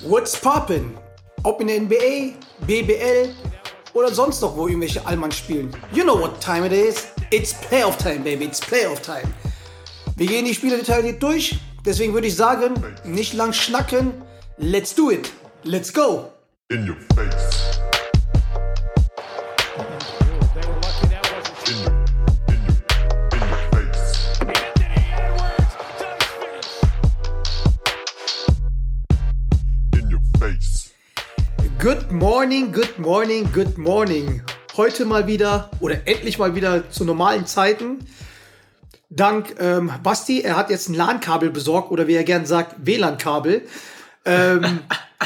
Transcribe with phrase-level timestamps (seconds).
[0.00, 0.96] What's poppin'?
[1.42, 2.34] Ob in der NBA,
[2.66, 3.34] BBL
[3.94, 5.70] oder sonst noch, wo irgendwelche Allmann spielen.
[5.92, 7.08] You know what time it is.
[7.30, 8.44] It's Playoff Time, baby.
[8.44, 9.32] It's Playoff Time.
[10.16, 11.58] Wir gehen die Spiele detailliert durch.
[11.84, 12.74] Deswegen würde ich sagen,
[13.04, 14.12] nicht lang schnacken.
[14.58, 15.32] Let's do it.
[15.62, 16.32] Let's go.
[16.68, 17.65] In your face.
[31.86, 34.42] Good morning, good morning, good morning.
[34.76, 38.04] Heute mal wieder oder endlich mal wieder zu normalen Zeiten.
[39.08, 43.68] Dank ähm, Basti, er hat jetzt ein LAN-Kabel besorgt oder wie er gern sagt, WLAN-Kabel.
[44.24, 44.80] Ähm,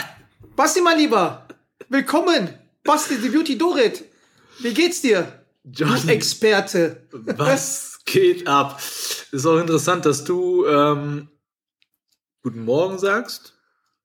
[0.54, 1.46] Basti, mein Lieber,
[1.88, 2.50] willkommen.
[2.84, 4.04] Basti, the Beauty Dorit.
[4.58, 5.40] Wie geht's dir?
[5.64, 7.06] Du John, Experte.
[7.10, 8.78] was geht ab?
[9.32, 11.28] Ist auch interessant, dass du ähm,
[12.42, 13.54] Guten Morgen sagst.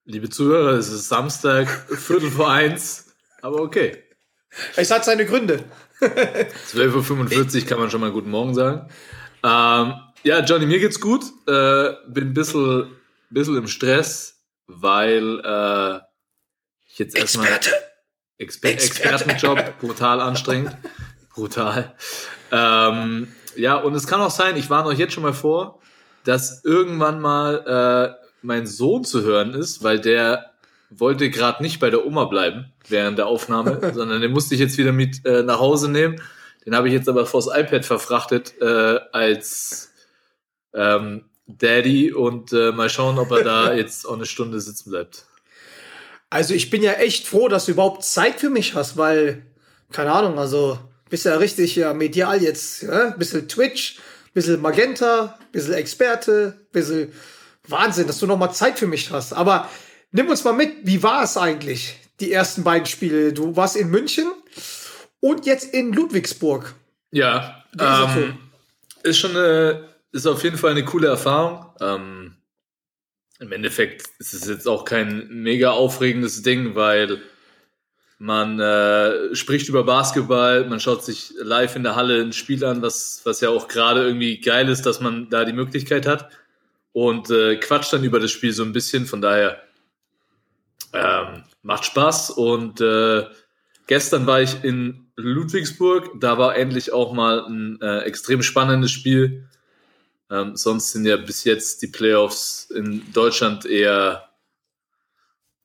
[0.08, 3.16] Liebe Zuhörer, es ist Samstag, Viertel vor eins.
[3.42, 4.04] Aber okay.
[4.76, 5.64] Es hat seine Gründe.
[6.00, 8.88] 12.45 Uhr kann man schon mal Guten Morgen sagen.
[9.44, 11.24] Ähm, ja, Johnny, mir geht's gut.
[11.48, 12.96] Äh, bin ein bisschen,
[13.32, 16.00] bisschen im Stress, weil äh,
[16.88, 19.10] ich jetzt erstmal Exper Experte.
[19.10, 20.78] Expertenjob, brutal anstrengend.
[21.34, 21.96] brutal.
[22.52, 25.82] Ähm, ja, und es kann auch sein, ich warne euch jetzt schon mal vor,
[26.26, 30.52] dass irgendwann mal äh, mein Sohn zu hören ist, weil der
[30.90, 34.78] wollte gerade nicht bei der Oma bleiben während der Aufnahme, sondern den musste ich jetzt
[34.78, 36.22] wieder mit äh, nach Hause nehmen.
[36.66, 39.92] Den habe ich jetzt aber vors iPad verfrachtet äh, als
[40.74, 45.26] ähm, Daddy und äh, mal schauen, ob er da jetzt auch eine Stunde sitzen bleibt.
[46.30, 49.46] Also ich bin ja echt froh, dass du überhaupt Zeit für mich hast, weil,
[49.92, 53.12] keine Ahnung, also bist ja richtig ja, medial jetzt, ja?
[53.12, 54.00] bisschen Twitch,
[54.34, 57.14] bisschen Magenta, bisschen Experte, bisschen
[57.68, 59.34] Wahnsinn, dass du noch mal Zeit für mich hast.
[59.34, 59.70] Aber
[60.12, 63.34] nimm uns mal mit, wie war es eigentlich, die ersten beiden Spiele?
[63.34, 64.32] Du warst in München
[65.20, 66.74] und jetzt in Ludwigsburg.
[67.12, 68.38] Ja, ähm,
[69.04, 71.66] ist schon eine, ist auf jeden Fall eine coole Erfahrung.
[71.80, 72.36] Ähm,
[73.40, 77.22] Im Endeffekt ist es jetzt auch kein mega aufregendes Ding, weil
[78.18, 82.82] man äh, spricht über Basketball, man schaut sich live in der Halle ein Spiel an,
[82.82, 86.30] was, was ja auch gerade irgendwie geil ist, dass man da die Möglichkeit hat
[86.96, 89.06] und äh, quatscht dann über das Spiel so ein bisschen.
[89.06, 89.62] Von daher
[90.94, 93.26] ähm, macht Spaß und äh,
[93.88, 99.48] Gestern war ich in Ludwigsburg, da war endlich auch mal ein äh, extrem spannendes Spiel.
[100.32, 104.30] Ähm, sonst sind ja bis jetzt die Playoffs in Deutschland eher,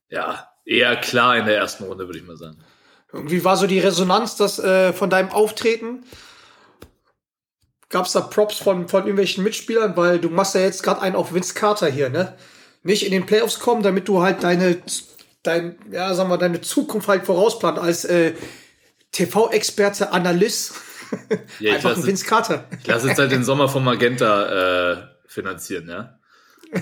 [0.09, 2.57] ja, eher klar in der ersten Runde, würde ich mal sagen.
[3.11, 6.03] Wie war so die Resonanz das, äh, von deinem Auftreten?
[7.91, 9.95] Gab es da Props von, von irgendwelchen Mitspielern?
[9.95, 12.35] Weil du machst ja jetzt gerade einen auf Vince Carter hier, ne?
[12.83, 14.81] Nicht in den Playoffs kommen, damit du halt deine,
[15.43, 18.33] dein, ja, sagen wir, deine Zukunft halt vorausplant als äh,
[19.11, 20.73] TV-Experte, Analyst.
[21.59, 22.65] Ja, Einfach ein lasse- Vince Carter.
[22.79, 24.97] Ich lasse jetzt halt den Sommer von Magenta äh,
[25.27, 26.17] finanzieren, ja?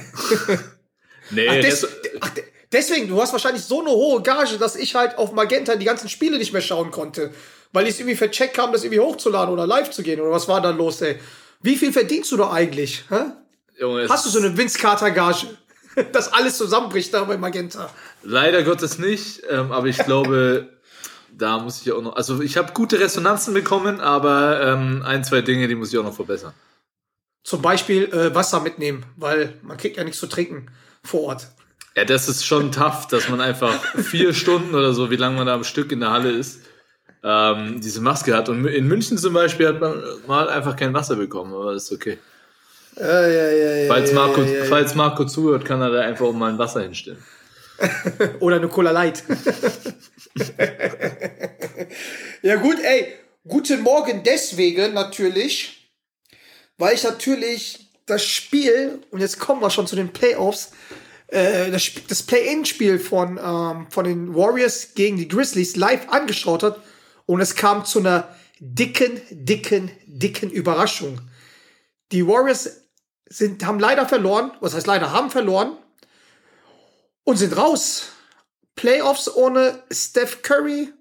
[1.32, 1.88] nee, Ach, des,
[2.22, 5.76] ach, de- deswegen, du hast wahrscheinlich so eine hohe Gage, dass ich halt auf Magenta
[5.76, 7.32] die ganzen Spiele nicht mehr schauen konnte.
[7.72, 10.20] Weil ich es irgendwie vercheckt haben, das irgendwie hochzuladen oder live zu gehen.
[10.20, 11.20] Oder was war da los, ey?
[11.62, 13.04] Wie viel verdienst du da eigentlich?
[13.10, 13.32] Hä?
[13.80, 15.48] Junge, Hast du so eine Vince Carter Gage?
[16.12, 17.90] dass alles zusammenbricht da bei Magenta.
[18.24, 20.70] Leider Gottes nicht, ähm, aber ich glaube,
[21.38, 22.16] da muss ich auch noch.
[22.16, 26.04] Also ich habe gute Resonanzen bekommen, aber ähm, ein, zwei Dinge, die muss ich auch
[26.04, 26.54] noch verbessern.
[27.44, 30.68] Zum Beispiel äh, Wasser mitnehmen, weil man kriegt ja nichts zu trinken
[31.04, 31.48] vor Ort.
[31.96, 35.48] Ja, das ist schon tough, dass man einfach vier Stunden oder so, wie lange man
[35.48, 36.62] da am Stück in der Halle ist,
[37.24, 38.50] ähm, diese Maske hat.
[38.50, 41.92] Und in München zum Beispiel hat man mal einfach kein Wasser bekommen, aber das ist
[41.92, 42.18] okay.
[42.96, 46.82] Ja, ja, ja, Falls Marco, falls Marco zuhört, kann er da einfach mal ein Wasser
[46.82, 47.24] hinstellen.
[48.42, 49.24] Oder eine Cola Light.
[52.42, 53.14] ja gut, ey,
[53.48, 55.90] guten Morgen deswegen natürlich,
[56.78, 60.72] weil ich natürlich das Spiel, und jetzt kommen wir schon zu den Playoffs,
[61.28, 66.64] äh, das, Sp- das Play-In-Spiel von, ähm, von den Warriors gegen die Grizzlies live angeschaut
[66.64, 66.80] hat
[67.30, 71.22] und es kam zu einer dicken, dicken, dicken Überraschung.
[72.12, 72.82] Die Warriors
[73.28, 75.78] sind, haben leider verloren, was heißt leider, haben verloren
[77.26, 78.08] und sind raus.
[78.76, 80.92] Playoffs ohne Steph Curry,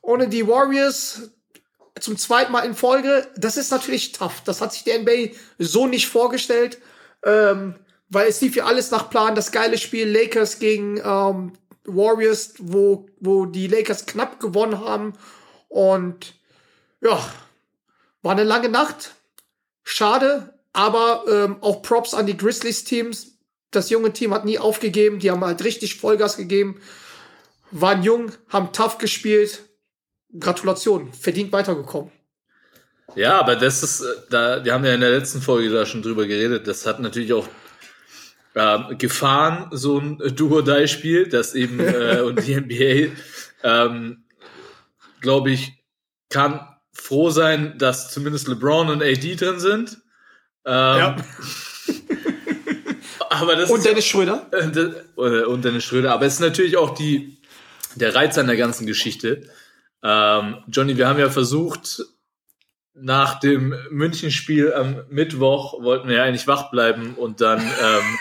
[0.00, 1.22] ohne die Warriors
[1.98, 3.26] zum zweiten Mal in Folge.
[3.36, 4.42] Das ist natürlich tough.
[4.44, 6.78] Das hat sich der NBA so nicht vorgestellt,
[7.24, 7.74] ähm,
[8.10, 9.34] weil es lief ja alles nach Plan.
[9.34, 11.54] Das geile Spiel Lakers gegen ähm,
[11.96, 15.14] Warriors, wo, wo die Lakers knapp gewonnen haben.
[15.68, 16.34] Und
[17.00, 17.18] ja,
[18.22, 19.14] war eine lange Nacht.
[19.82, 23.38] Schade, aber ähm, auch Props an die Grizzlies-Teams.
[23.70, 25.18] Das junge Team hat nie aufgegeben.
[25.18, 26.80] Die haben halt richtig Vollgas gegeben.
[27.70, 29.62] Waren jung, haben tough gespielt.
[30.38, 32.12] Gratulation, verdient weitergekommen.
[33.16, 36.02] Ja, aber das ist, äh, da, wir haben ja in der letzten Folge da schon
[36.02, 37.48] drüber geredet, das hat natürlich auch
[38.54, 43.12] ähm, Gefahren, so ein Duo-Die-Spiel, das eben, äh, und die NBA,
[43.62, 44.24] ähm,
[45.20, 45.72] glaube ich,
[46.28, 49.98] kann froh sein, dass zumindest LeBron und AD drin sind.
[50.64, 51.16] Ähm,
[53.30, 54.46] aber das Und ja- Dennis Schröder.
[54.62, 56.12] und, äh, und Dennis Schröder.
[56.12, 57.38] Aber es ist natürlich auch die,
[57.94, 59.48] der Reiz an der ganzen Geschichte.
[60.02, 62.02] Ähm, Johnny, wir haben ja versucht,
[62.94, 68.18] nach dem Münchenspiel am Mittwoch wollten wir ja eigentlich wach bleiben und dann ähm,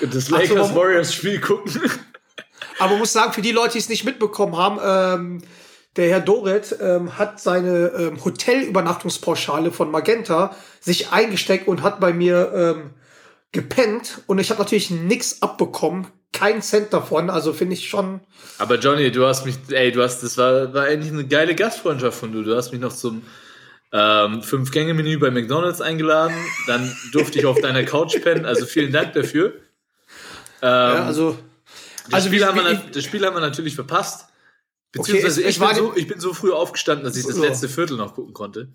[0.00, 1.72] das so, Lakers-Warriors-Spiel gucken.
[2.78, 5.42] Aber man muss sagen, für die Leute, die es nicht mitbekommen haben, ähm,
[5.96, 12.12] der Herr Doret ähm, hat seine ähm, Hotelübernachtungspauschale von Magenta sich eingesteckt und hat bei
[12.12, 12.90] mir ähm,
[13.52, 14.20] gepennt.
[14.26, 16.06] Und ich habe natürlich nichts abbekommen.
[16.32, 17.30] Kein Cent davon.
[17.30, 18.20] Also finde ich schon.
[18.58, 22.18] Aber Johnny, du hast mich, ey, du hast, das war, war eigentlich eine geile Gastfreundschaft
[22.18, 22.42] von du.
[22.42, 23.22] Du hast mich noch zum
[23.90, 26.36] ähm, Fünf-Gänge-Menü bei McDonalds eingeladen.
[26.66, 28.44] Dann durfte ich auf deiner Couch pennen.
[28.44, 29.54] Also vielen Dank dafür.
[30.62, 31.38] Ähm, Ja, also.
[32.06, 34.26] Das, also Spiel wie- haben wir, wie- das Spiel haben wir natürlich verpasst.
[34.96, 37.34] Okay, Beziehungsweise ich ich, war bin so, ich bin so früh aufgestanden, dass ich das
[37.36, 37.42] So.
[37.42, 38.68] letzte Viertel noch gucken konnte.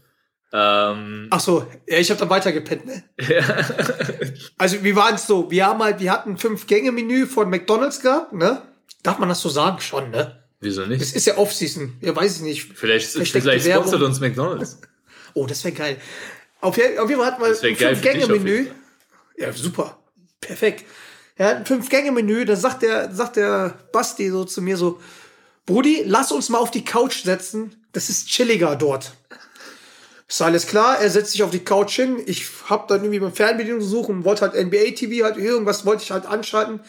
[0.53, 2.85] Ähm, Ach so, ja, ich habe dann weiter gepennt.
[2.85, 3.03] Ne?
[4.57, 8.61] Also wir waren so, wir haben halt, wir hatten ein Fünf-Gänge-Menü von McDonalds gehabt, ne?
[9.01, 9.79] Darf man das so sagen?
[9.79, 10.43] Schon, ne?
[10.59, 11.15] wieso Es nicht?
[11.15, 11.93] ist ja Off-Season.
[12.01, 12.73] Ja, weiß ich nicht.
[12.75, 13.87] Vielleicht, vielleicht Werbung.
[13.87, 14.79] sponsert uns McDonalds.
[15.33, 15.97] Oh, das wäre geil.
[16.59, 18.55] Auf, auf jeden Fall hatten wir auf Fünf-Gänge-Menü.
[18.57, 18.75] jeden
[19.37, 19.97] Ja, super.
[20.41, 20.83] Perfekt.
[21.41, 25.01] Er hat ein Fünf-Gänge-Menü, da sagt der, sagt der Basti so zu mir so,
[25.65, 27.83] Brudi, lass uns mal auf die Couch setzen.
[27.93, 29.13] Das ist chilliger dort.
[30.27, 32.21] Ist alles klar, er setzt sich auf die Couch hin.
[32.27, 36.03] Ich hab dann irgendwie beim Fernbedienung gesucht und wollte halt NBA TV, halt irgendwas wollte
[36.03, 36.79] ich halt anschalten.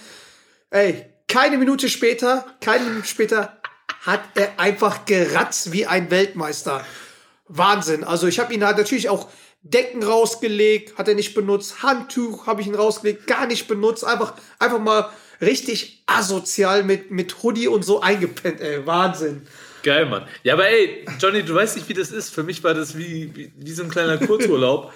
[0.68, 3.56] Ey, keine Minute später, keine Minute später
[4.02, 6.84] hat er einfach geratzt wie ein Weltmeister.
[7.48, 8.04] Wahnsinn.
[8.04, 9.30] Also ich habe ihn halt natürlich auch
[9.62, 11.82] Decken rausgelegt, hat er nicht benutzt.
[11.82, 14.04] Handtuch habe ich ihn rausgelegt, gar nicht benutzt.
[14.04, 15.10] Einfach, einfach mal
[15.40, 18.84] richtig asozial mit, mit Hoodie und so eingepennt, ey.
[18.86, 19.42] Wahnsinn.
[19.82, 20.26] Geil, Mann.
[20.42, 22.32] Ja, aber ey, Johnny, du weißt nicht, wie das ist.
[22.32, 24.92] Für mich war das wie, wie, wie so ein kleiner Kurzurlaub.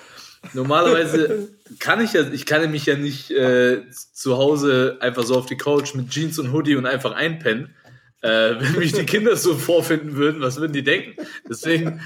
[0.53, 1.49] Normalerweise
[1.79, 5.57] kann ich ja, ich kann mich ja nicht äh, zu Hause einfach so auf die
[5.57, 7.75] Couch mit Jeans und Hoodie und einfach einpennen.
[8.23, 8.29] Äh,
[8.61, 11.15] wenn mich die Kinder so vorfinden würden, was würden die denken?
[11.49, 12.01] Deswegen.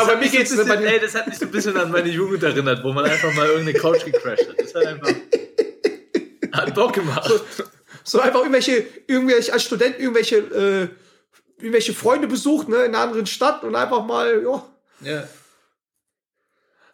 [0.00, 2.08] Aber mir mich so geht's bisschen, ey, das hat mich so ein bisschen an meine
[2.08, 4.60] Jugend erinnert, wo man einfach mal irgendeine Couch gecrashed hat.
[4.60, 5.10] Das hat einfach.
[6.52, 7.30] Hat Bock gemacht.
[8.04, 10.88] So einfach irgendwelche, irgendwelche, als Student irgendwelche, äh,
[11.58, 14.62] irgendwelche Freunde besucht, ne, in einer anderen Stadt und einfach mal, ja,
[15.00, 15.28] Ja.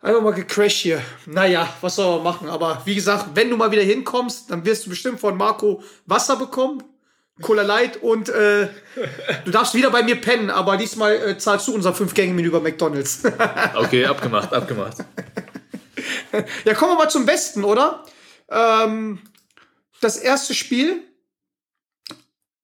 [0.03, 1.03] Einfach mal gecrashed hier.
[1.27, 2.49] Naja, was soll man machen?
[2.49, 6.37] Aber wie gesagt, wenn du mal wieder hinkommst, dann wirst du bestimmt von Marco Wasser
[6.37, 6.83] bekommen.
[7.41, 8.69] Cola Light und äh,
[9.45, 13.23] du darfst wieder bei mir pennen, aber diesmal äh, zahlst du unser Fünf-Gänge-Menü bei McDonalds.
[13.75, 14.99] Okay, abgemacht, abgemacht.
[16.65, 18.05] ja, kommen wir mal zum Besten, oder?
[18.49, 19.21] Ähm,
[20.01, 21.03] das erste Spiel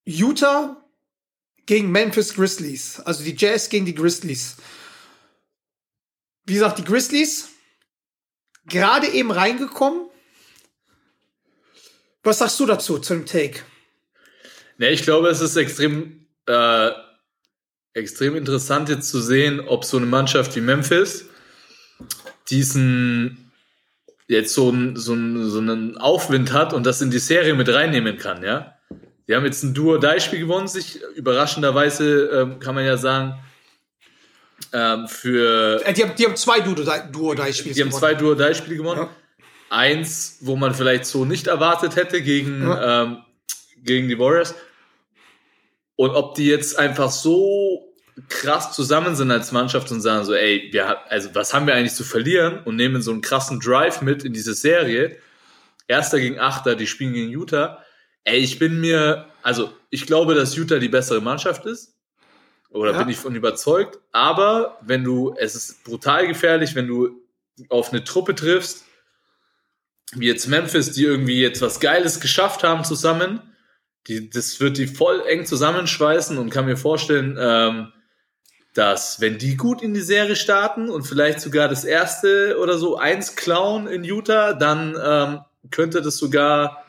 [0.04, 0.76] Utah
[1.66, 3.00] gegen Memphis Grizzlies.
[3.00, 4.56] Also die Jazz gegen die Grizzlies.
[6.44, 7.48] Wie gesagt, die Grizzlies
[8.66, 10.08] gerade eben reingekommen.
[12.22, 13.60] Was sagst du dazu, zu dem Take?
[14.78, 16.90] Ne, ich glaube, es ist extrem, äh,
[17.94, 21.26] extrem interessant jetzt zu sehen, ob so eine Mannschaft wie Memphis
[22.50, 23.50] diesen
[24.28, 27.68] jetzt so, einen- so, einen- so einen Aufwind hat und das in die Serie mit
[27.68, 28.74] reinnehmen kann, ja.
[29.28, 33.38] Die haben jetzt ein Duo-Die-Spiel gewonnen, sich überraschenderweise, ähm, kann man ja sagen,
[34.72, 37.74] ähm, für Äh, die, haben, die haben zwei Duo-Die-Spiele.
[37.74, 39.00] die haben zwei Duo-Die-Spiele gewonnen.
[39.02, 39.10] Ja.
[39.70, 43.18] Eins, wo man vielleicht so nicht erwartet hätte gegen, ähm,
[43.82, 44.54] gegen die Warriors.
[45.96, 47.92] Und ob die jetzt einfach so
[48.28, 51.94] krass zusammen sind als Mannschaft und sagen so, ey, wir, also was haben wir eigentlich
[51.94, 55.16] zu verlieren und nehmen so einen krassen Drive mit in diese Serie.
[55.88, 57.82] Erster gegen Achter, die spielen gegen Utah.
[58.24, 61.94] Ey, ich bin mir, also ich glaube, dass Utah die bessere Mannschaft ist.
[62.70, 62.98] Oder Ja.
[62.98, 63.98] bin ich von überzeugt.
[64.12, 67.10] Aber wenn du, es ist brutal gefährlich, wenn du
[67.68, 68.84] auf eine Truppe triffst,
[70.12, 73.40] wie jetzt Memphis, die irgendwie jetzt was Geiles geschafft haben zusammen.
[74.06, 77.92] Die, das wird die voll eng zusammenschweißen und kann mir vorstellen, ähm,
[78.74, 82.96] dass wenn die gut in die Serie starten und vielleicht sogar das erste oder so
[82.96, 86.84] eins klauen in Utah, dann ähm, könnte das sogar,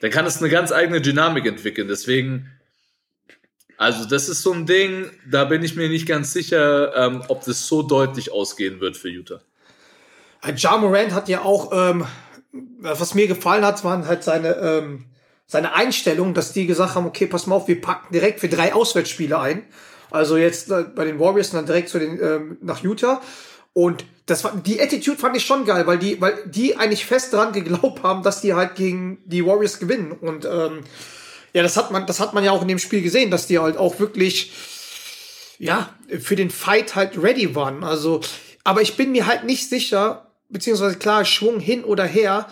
[0.00, 1.88] dann kann es eine ganz eigene Dynamik entwickeln.
[1.88, 2.50] Deswegen,
[3.76, 7.44] also das ist so ein Ding, da bin ich mir nicht ganz sicher, ähm, ob
[7.44, 9.40] das so deutlich ausgehen wird für Utah.
[10.56, 12.06] Ja Morant hat ja auch ähm,
[12.52, 15.06] was mir gefallen hat, waren halt seine, ähm,
[15.50, 18.72] seine Einstellung, dass die gesagt haben, okay, pass mal auf, wir packen direkt für drei
[18.72, 19.64] Auswärtsspiele ein.
[20.12, 23.20] Also jetzt äh, bei den Warriors und dann direkt zu den, ähm, nach Utah.
[23.72, 27.32] Und das war, die Attitude fand ich schon geil, weil die, weil die eigentlich fest
[27.32, 30.12] dran geglaubt haben, dass die halt gegen die Warriors gewinnen.
[30.12, 30.84] Und ähm,
[31.52, 33.58] ja, das hat man, das hat man ja auch in dem Spiel gesehen, dass die
[33.58, 34.52] halt auch wirklich,
[35.58, 37.82] ja, für den Fight halt ready waren.
[37.82, 38.20] Also,
[38.62, 42.46] aber ich bin mir halt nicht sicher, beziehungsweise klar, Schwung hin oder her,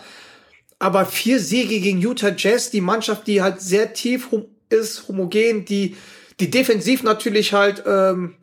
[0.79, 5.65] aber vier Siege gegen Utah Jazz, die Mannschaft, die halt sehr tief hom ist, homogen,
[5.65, 5.97] die,
[6.39, 8.35] die defensiv natürlich halt, ähm,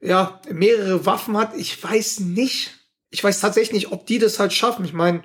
[0.00, 1.56] ja, mehrere Waffen hat.
[1.56, 2.74] Ich weiß nicht.
[3.10, 4.84] Ich weiß tatsächlich nicht, ob die das halt schaffen.
[4.84, 5.22] Ich meine,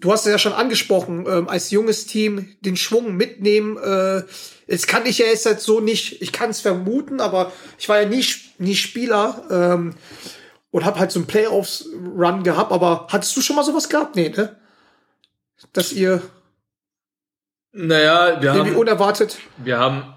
[0.00, 3.76] du hast es ja schon angesprochen, ähm, als junges Team den Schwung mitnehmen.
[3.76, 4.22] Äh,
[4.66, 8.00] jetzt kann ich ja jetzt halt so nicht, ich kann es vermuten, aber ich war
[8.00, 8.24] ja nie,
[8.58, 9.94] nie Spieler ähm,
[10.70, 12.72] und habe halt so einen Playoffs-Run gehabt.
[12.72, 14.16] Aber hattest du schon mal sowas gehabt?
[14.16, 14.56] Nee, ne?
[15.72, 16.22] Dass ihr
[17.72, 19.38] Naja, wir haben, unerwartet.
[19.58, 20.14] wir haben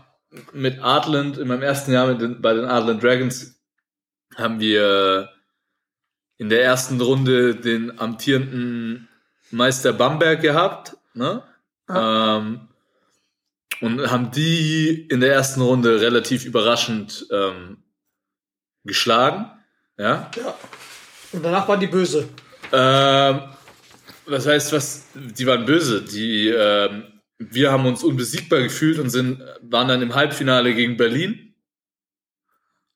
[0.53, 3.55] mit Artland, in meinem ersten Jahr mit den, bei den Artland Dragons,
[4.35, 5.29] haben wir
[6.37, 9.07] in der ersten Runde den amtierenden
[9.51, 11.43] Meister Bamberg gehabt, ne?
[11.87, 12.67] Ähm,
[13.81, 17.83] und haben die in der ersten Runde relativ überraschend ähm,
[18.83, 19.51] geschlagen,
[19.97, 20.29] ja.
[20.35, 20.57] Ja.
[21.31, 22.27] Und danach waren die böse.
[22.71, 23.41] Ähm,
[24.25, 25.05] was heißt, was?
[25.13, 26.01] Die waren böse.
[26.01, 27.03] Die, ähm,
[27.37, 31.53] wir haben uns unbesiegbar gefühlt und sind, waren dann im Halbfinale gegen Berlin.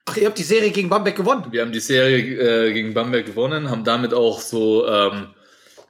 [0.06, 1.46] Ach, ihr habt die Serie gegen Bamberg gewonnen.
[1.52, 5.28] Wir haben die Serie äh, gegen Bamberg gewonnen, haben damit auch so, ähm,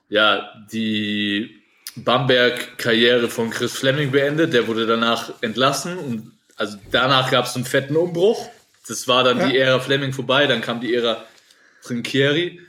[0.10, 1.62] ja, die
[1.96, 4.54] Bamberg-Karriere von Chris Fleming beendet.
[4.54, 8.50] Der wurde danach entlassen und also danach gab es einen fetten Umbruch.
[8.88, 11.24] Das war dann die Ära Fleming vorbei, dann kam die Ära
[11.84, 12.60] Trinkieri.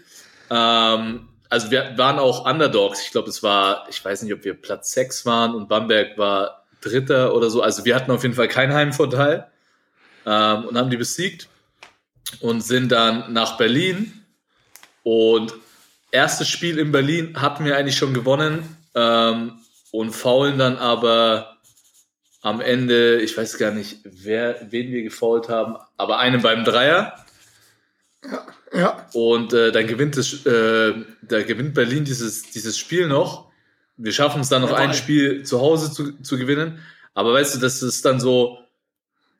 [0.50, 3.02] Ähm, also wir waren auch Underdogs.
[3.02, 6.64] Ich glaube, es war, ich weiß nicht, ob wir Platz 6 waren und Bamberg war
[6.80, 7.60] Dritter oder so.
[7.60, 9.46] Also wir hatten auf jeden Fall keinen Heimvorteil
[10.24, 11.48] ähm, und haben die besiegt
[12.40, 14.24] und sind dann nach Berlin.
[15.02, 15.52] Und
[16.12, 19.58] erstes Spiel in Berlin hatten wir eigentlich schon gewonnen ähm,
[19.90, 21.56] und faulen dann aber
[22.42, 27.24] am Ende, ich weiß gar nicht, wer, wen wir gefault haben, aber einen beim Dreier.
[28.24, 28.46] Ja.
[29.14, 33.50] Und äh, dann gewinnt es, äh, da gewinnt Berlin dieses, dieses Spiel noch.
[33.96, 34.82] Wir schaffen es dann noch Jawohl.
[34.84, 36.78] ein Spiel zu Hause zu, zu gewinnen.
[37.14, 38.58] Aber weißt du, das ist dann so,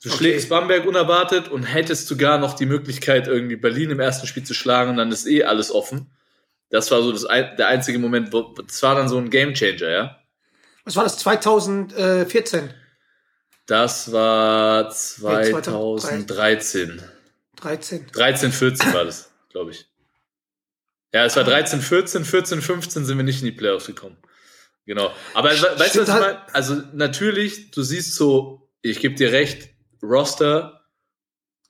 [0.03, 0.17] du Okay.
[0.19, 4.53] schlägst Bamberg unerwartet und hättest sogar noch die Möglichkeit, irgendwie Berlin im ersten Spiel zu
[4.55, 6.11] schlagen und dann ist eh alles offen.
[6.71, 9.89] Das war so das, ein- der einzige Moment, wo, das war dann so ein Gamechanger,
[9.91, 10.17] ja.
[10.85, 11.19] Was war das?
[11.19, 12.71] 2014?
[13.67, 17.01] Das war Nee, 2013.
[17.61, 18.07] 13.
[18.13, 19.87] 13, 14 war das, glaube ich.
[21.13, 24.17] Ja, es war 13, 14, 14, 15 sind wir nicht in die Playoffs gekommen.
[24.87, 25.13] Genau.
[25.35, 26.55] Aber we- weißt du, was Stimmt ich meine?
[26.55, 29.71] Also natürlich, du siehst so, ich gebe dir recht,
[30.03, 30.87] Roster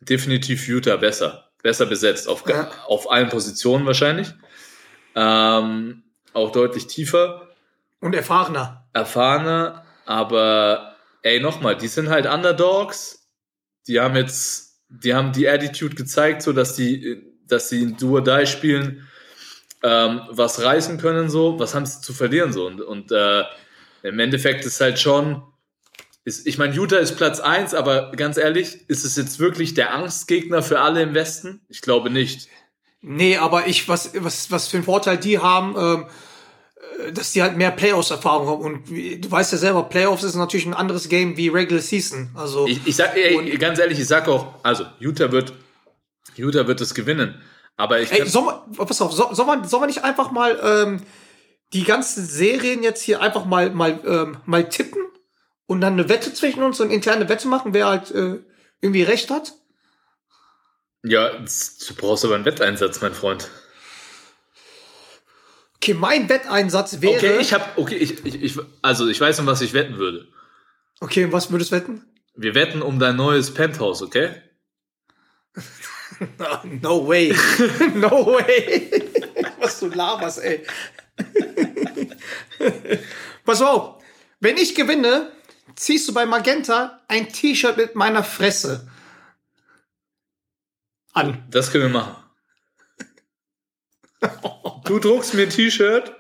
[0.00, 1.50] definitiv Utah besser.
[1.62, 2.70] Besser besetzt, auf, Ja.
[2.86, 4.28] auf allen Positionen wahrscheinlich.
[5.14, 7.48] Ähm, auch deutlich tiefer,
[8.00, 8.88] Und erfahrener.
[8.92, 13.28] erfahrener, aber ey, nochmal, die sind halt Underdogs.
[13.88, 18.14] Die haben jetzt, die haben die Attitude gezeigt, so dass die, dass sie in Do
[18.14, 19.08] or Die spielen,
[19.82, 22.66] ähm, was reißen können, so, was haben sie zu verlieren, so.
[22.66, 23.44] Und, und äh,
[24.02, 25.42] im Endeffekt ist halt schon,
[26.24, 29.94] ist, ich meine, Utah ist Platz eins, aber ganz ehrlich, ist es jetzt wirklich der
[29.94, 31.62] Angstgegner für alle im Westen?
[31.68, 32.48] Ich glaube nicht.
[33.00, 36.10] Nee, aber ich, was, was, was für einen Vorteil die haben, ähm, äh,
[37.12, 38.62] dass die halt mehr Playoffs-Erfahrung haben.
[38.62, 42.30] Und du weißt ja selber, Playoffs ist natürlich ein anderes Game wie Regular Season.
[42.34, 45.52] Also, Ich, ich sag, ey, Und- ganz ehrlich, ich sag auch, also Utah wird,
[46.36, 47.40] Utah wird es gewinnen.
[47.76, 50.58] Aber ich ey, soll man, pass auf, soll, soll, man, soll man nicht einfach mal
[50.62, 51.02] ähm,
[51.72, 55.02] die ganzen Serien jetzt hier einfach mal, mal, ähm, mal tippen
[55.66, 58.40] und dann eine Wette zwischen uns, eine interne Wette machen, wer halt äh,
[58.80, 59.54] irgendwie recht hat?
[61.02, 63.48] Ja, du brauchst aber einen Wetteinsatz, mein Freund.
[65.82, 67.14] Okay, mein Wetteinsatz wäre.
[67.14, 70.28] Okay, ich habe, okay, ich, ich, ich, also ich weiß, um was ich wetten würde.
[71.00, 72.04] Okay, und was würdest du wetten?
[72.34, 74.34] Wir wetten um dein neues Penthouse, okay?
[76.38, 77.34] Ah, No way.
[77.94, 78.90] no way.
[79.58, 80.66] Was du laberst, ey.
[83.46, 84.02] Pass auf.
[84.38, 85.32] Wenn ich gewinne,
[85.76, 88.86] ziehst du bei Magenta ein T-Shirt mit meiner Fresse
[91.14, 91.42] an.
[91.50, 92.19] Das können wir machen.
[94.84, 96.12] Du druckst mir ein T-Shirt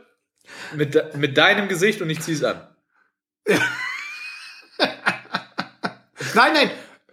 [0.74, 2.68] mit, mit deinem Gesicht und ich zieh's an.
[6.34, 6.70] Nein, nein.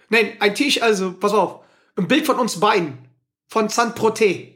[0.10, 1.64] Nein, ein T-Shirt, also, pass auf.
[1.96, 3.08] Ein Bild von uns beiden.
[3.48, 4.54] Von San Proté.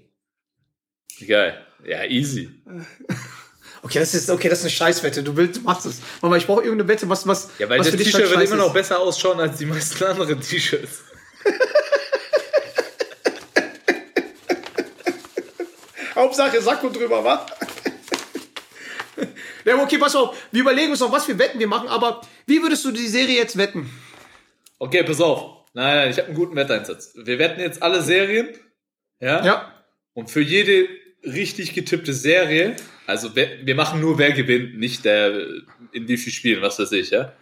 [1.26, 1.66] Geil.
[1.86, 2.50] Ja, easy.
[3.84, 5.24] Okay, das ist, okay, das ist eine Scheißwette.
[5.24, 6.02] Du willst, du machst es.
[6.22, 8.58] Mama, ich brauche irgendeine Wette, was, was, Ja, weil was das T-Shirt halt wird immer
[8.58, 11.00] noch besser ausschauen als die meisten anderen T-Shirts.
[16.16, 17.46] Hauptsache Sakko drüber, wa?
[19.66, 20.36] ja, okay, pass auf.
[20.52, 23.38] Wir überlegen uns noch, was für Wetten wir machen, aber wie würdest du die Serie
[23.38, 23.90] jetzt wetten?
[24.80, 25.66] Okay, pass auf.
[25.74, 27.14] Nein, nein, ich habe einen guten Wetteinsatz.
[27.16, 28.50] Wir wetten jetzt alle Serien.
[29.20, 29.46] Ja?
[29.46, 29.84] Ja.
[30.14, 30.90] Und für jede
[31.24, 32.76] richtig getippte Serie,
[33.06, 35.48] also wer, wir machen nur wer gewinnt, nicht der
[35.92, 37.34] in wie viel Spielen, was weiß ich, ja.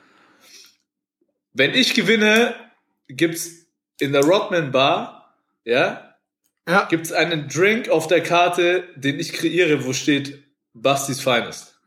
[1.54, 2.56] Wenn ich gewinne,
[3.08, 3.68] gibt's
[4.00, 6.09] in der Rodman Bar, ja,
[6.70, 6.86] Ja.
[6.86, 11.80] gibt's einen Drink auf der Karte, den ich kreiere, wo steht Bastis Finest.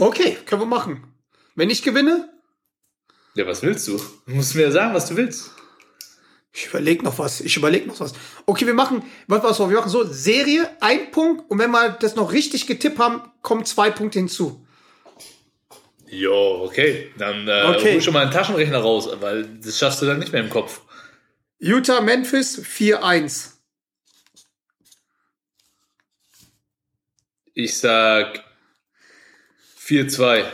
[0.00, 1.04] Okay, können wir machen.
[1.54, 2.28] Wenn ich gewinne,
[3.34, 3.98] Ja, was willst du?
[4.26, 5.50] Du musst mir sagen, was du willst.
[6.52, 7.40] ich überlege noch was.
[7.42, 8.14] Ich überlege noch was.
[8.46, 12.16] Okay, wir machen, was, was wir machen so, Serie, ein Punkt und wenn wir das
[12.16, 14.66] noch richtig getippt haben, kommen zwei Punkte hinzu.
[16.08, 17.10] Jo, okay.
[17.18, 17.94] Dann äh, Okay.
[17.94, 20.80] hol schon mal einen Taschenrechner raus, weil das schaffst du dann nicht mehr im Kopf.
[21.58, 23.52] Utah, Memphis, 4-1.
[27.54, 28.44] Ich sag
[29.78, 30.44] 4-2.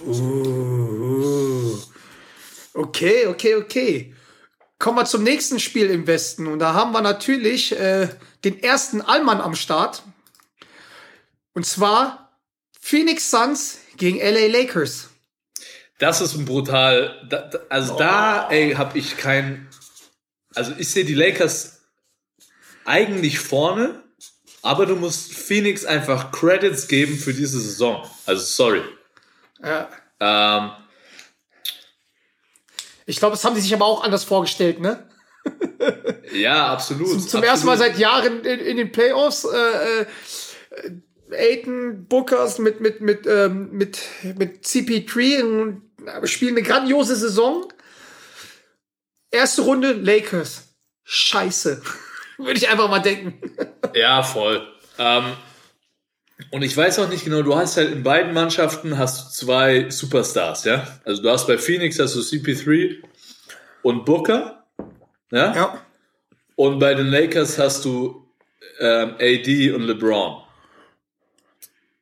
[0.00, 0.88] Uh,
[2.78, 4.14] Okay, okay, okay.
[4.78, 6.46] Kommen wir zum nächsten Spiel im Westen.
[6.46, 8.08] Und da haben wir natürlich äh,
[8.44, 10.04] den ersten Allmann am Start.
[11.54, 12.38] Und zwar
[12.80, 15.10] Phoenix Suns gegen LA Lakers.
[15.98, 17.26] Das ist ein brutal.
[17.28, 19.68] Da, da, also da, ey, hab ich kein.
[20.54, 21.82] Also ich sehe die Lakers
[22.84, 24.02] eigentlich vorne,
[24.62, 28.08] aber du musst Phoenix einfach Credits geben für diese Saison.
[28.26, 28.82] Also sorry.
[29.62, 29.88] Ja.
[30.20, 30.70] Ähm,
[33.06, 35.08] Ich glaube, das haben die sich aber auch anders vorgestellt, ne?
[36.32, 37.08] ja, absolut.
[37.08, 37.46] Zum absolut.
[37.46, 39.44] ersten Mal seit Jahren in, in den Playoffs.
[39.44, 40.06] Äh, äh,
[41.30, 43.98] Aiton Bookers mit, mit, mit, ähm, mit,
[44.36, 45.87] mit CP3 und
[46.24, 47.72] spielen eine grandiose Saison.
[49.30, 50.74] Erste Runde Lakers.
[51.04, 51.82] Scheiße.
[52.38, 53.40] Würde ich einfach mal denken.
[53.94, 54.66] Ja, voll.
[54.98, 55.36] Ähm,
[56.50, 59.90] und ich weiß auch nicht genau, du hast halt in beiden Mannschaften hast du zwei
[59.90, 60.86] Superstars, ja?
[61.04, 63.02] Also du hast bei Phoenix hast du CP3
[63.82, 64.64] und Booker,
[65.32, 65.54] ja?
[65.54, 65.86] Ja.
[66.54, 68.28] Und bei den Lakers hast du
[68.78, 70.42] ähm, AD und LeBron.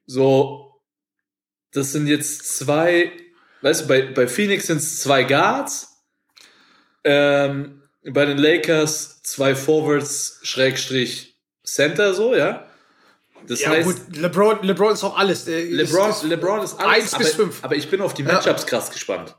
[0.07, 0.81] So,
[1.73, 3.13] das sind jetzt zwei,
[3.67, 6.03] weißt du, bei, bei Phoenix sind es zwei Guards,
[7.03, 12.65] ähm, bei den Lakers zwei Forwards, Schrägstrich, Center, so, ja.
[13.49, 15.45] Das Ja, heißt, gut, LeBron, LeBron ist auch alles.
[15.47, 17.65] Der LeBron, ist, LeBron ist alles, eins aber, bis fünf.
[17.65, 18.29] aber ich bin auf die Ja.
[18.29, 18.35] Mhm.
[18.35, 19.35] Matchups krass gespannt.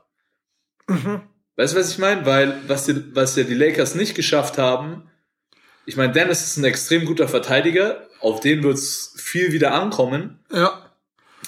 [1.56, 2.24] Weißt du, was ich meine?
[2.26, 5.10] Weil, was, die, was ja die Lakers nicht geschafft haben,
[5.86, 10.38] ich meine, Dennis ist ein extrem guter Verteidiger, auf den wird es viel wieder ankommen,
[10.52, 10.90] Ja.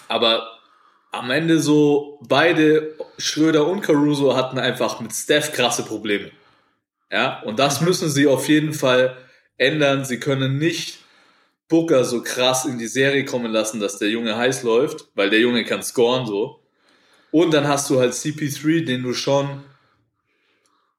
[0.09, 0.60] aber
[1.13, 6.31] am Ende so beide, Schröder und Caruso, hatten einfach mit Steph krasse Probleme.
[7.11, 7.57] Ja, und Mhm.
[7.57, 9.17] das müssen sie auf jeden Fall
[9.57, 10.05] ändern.
[10.05, 10.99] Sie können nicht
[11.69, 15.41] Booker so krass in die Serie kommen lassen, dass der Junge heiß läuft, weil der
[15.41, 16.61] Junge kann scoren so.
[17.33, 19.63] Und dann hast du halt CP3, den du schon,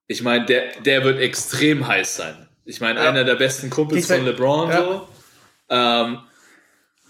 [0.08, 2.47] ich meine, der, der wird extrem heiß sein.
[2.65, 3.10] Ich meine, Ja.
[3.10, 4.78] einer der besten Kumpels Geht von LeBron ja.
[4.82, 5.08] so.
[5.69, 6.19] Ähm,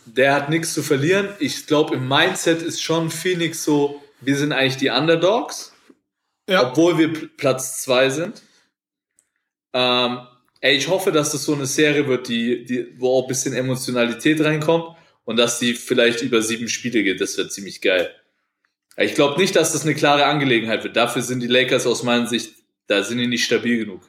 [0.06, 1.30] der hat nichts zu verlieren.
[1.40, 5.74] Ich glaube, im Mindset ist schon Phoenix so, wir sind eigentlich die Underdogs,
[6.48, 6.70] Ja.
[6.70, 8.42] obwohl wir Pl- Platz zwei sind.
[9.74, 10.20] Ähm,
[10.60, 13.54] ey, ich hoffe, dass das so eine Serie wird, die, die, wo auch ein bisschen
[13.54, 17.22] Emotionalität reinkommt und dass die vielleicht über sieben Spiele geht.
[17.22, 18.14] Das wird ziemlich geil.
[18.98, 20.98] Ich glaube nicht, dass das eine klare Angelegenheit wird.
[20.98, 22.54] Dafür sind die Lakers aus meiner Sicht,
[22.88, 24.02] da sind die nicht stabil genug.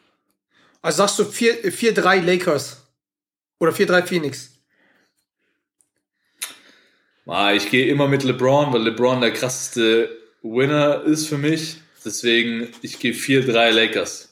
[0.80, 2.78] Also sagst du 4 4-3 Lakers.
[3.60, 4.51] Oder 4-3 Phoenix.
[7.26, 11.76] Ah, ich gehe immer mit LeBron, weil LeBron der krasseste Winner ist für mich.
[12.04, 14.28] Deswegen, ich gehe 4-3 Lakers.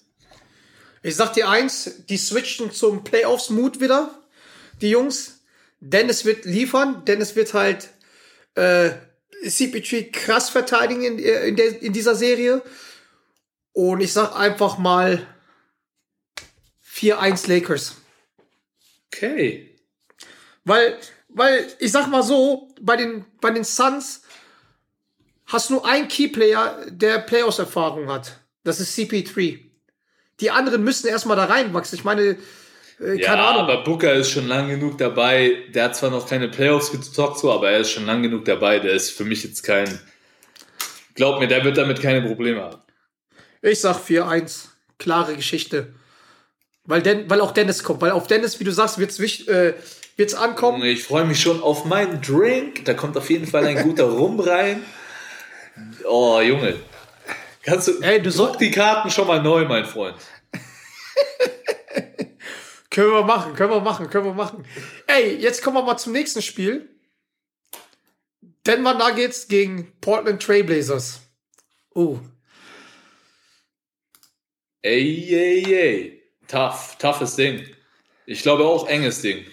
[1.03, 4.11] Ich sag dir eins, die switchen zum Playoffs-Mut wieder,
[4.83, 5.41] die Jungs.
[5.79, 7.89] Dennis wird liefern, Dennis wird halt
[8.55, 8.91] äh,
[9.45, 12.63] CP3 krass verteidigen in, in, der, in dieser Serie.
[13.73, 15.27] Und ich sag einfach mal
[16.87, 17.97] 4-1 Lakers.
[19.07, 19.79] Okay.
[20.65, 20.99] Weil,
[21.35, 24.23] weil, ich sag mal so, bei den, bei den Suns
[25.47, 28.39] hast nur einen Keyplayer, der Playoffs-Erfahrung hat.
[28.65, 29.61] Das ist CP3.
[30.41, 31.99] Die anderen müssen erstmal da reinwachsen.
[31.99, 32.37] Ich meine,
[33.01, 33.63] äh, Ja, keine Ahnung.
[33.63, 35.65] aber Booker ist schon lang genug dabei.
[35.75, 38.79] Der hat zwar noch keine Playoffs gezockt, so, aber er ist schon lang genug dabei.
[38.79, 40.01] Der ist für mich jetzt kein.
[41.15, 42.81] Glaub mir, der wird damit keine Probleme haben.
[43.63, 44.67] Ich sag 4-1.
[44.99, 45.95] Klare Geschichte.
[46.85, 48.01] Weil, Den, weil auch Dennis kommt.
[48.01, 49.75] Weil auf Dennis, wie du sagst, wird's, wich- äh,
[50.21, 50.85] wird's ankommen.
[50.85, 52.85] Ich freue mich schon auf meinen Drink.
[52.85, 54.85] Da kommt auf jeden Fall ein guter Rum rein.
[56.09, 56.77] Oh, Junge.
[57.65, 60.17] Kannst du, Ey, du soll- druck die Karten schon mal neu, mein Freund.
[62.91, 64.65] Können wir machen, können wir machen, können wir machen.
[65.07, 66.89] Ey, jetzt kommen wir mal zum nächsten Spiel.
[68.67, 71.21] Denver Nuggets gegen Portland Trailblazers.
[71.95, 72.19] Oh,
[74.83, 76.23] Ey, ey, ey.
[76.49, 77.65] Tough, toughes Ding.
[78.27, 79.45] Ich glaube auch enges Ding.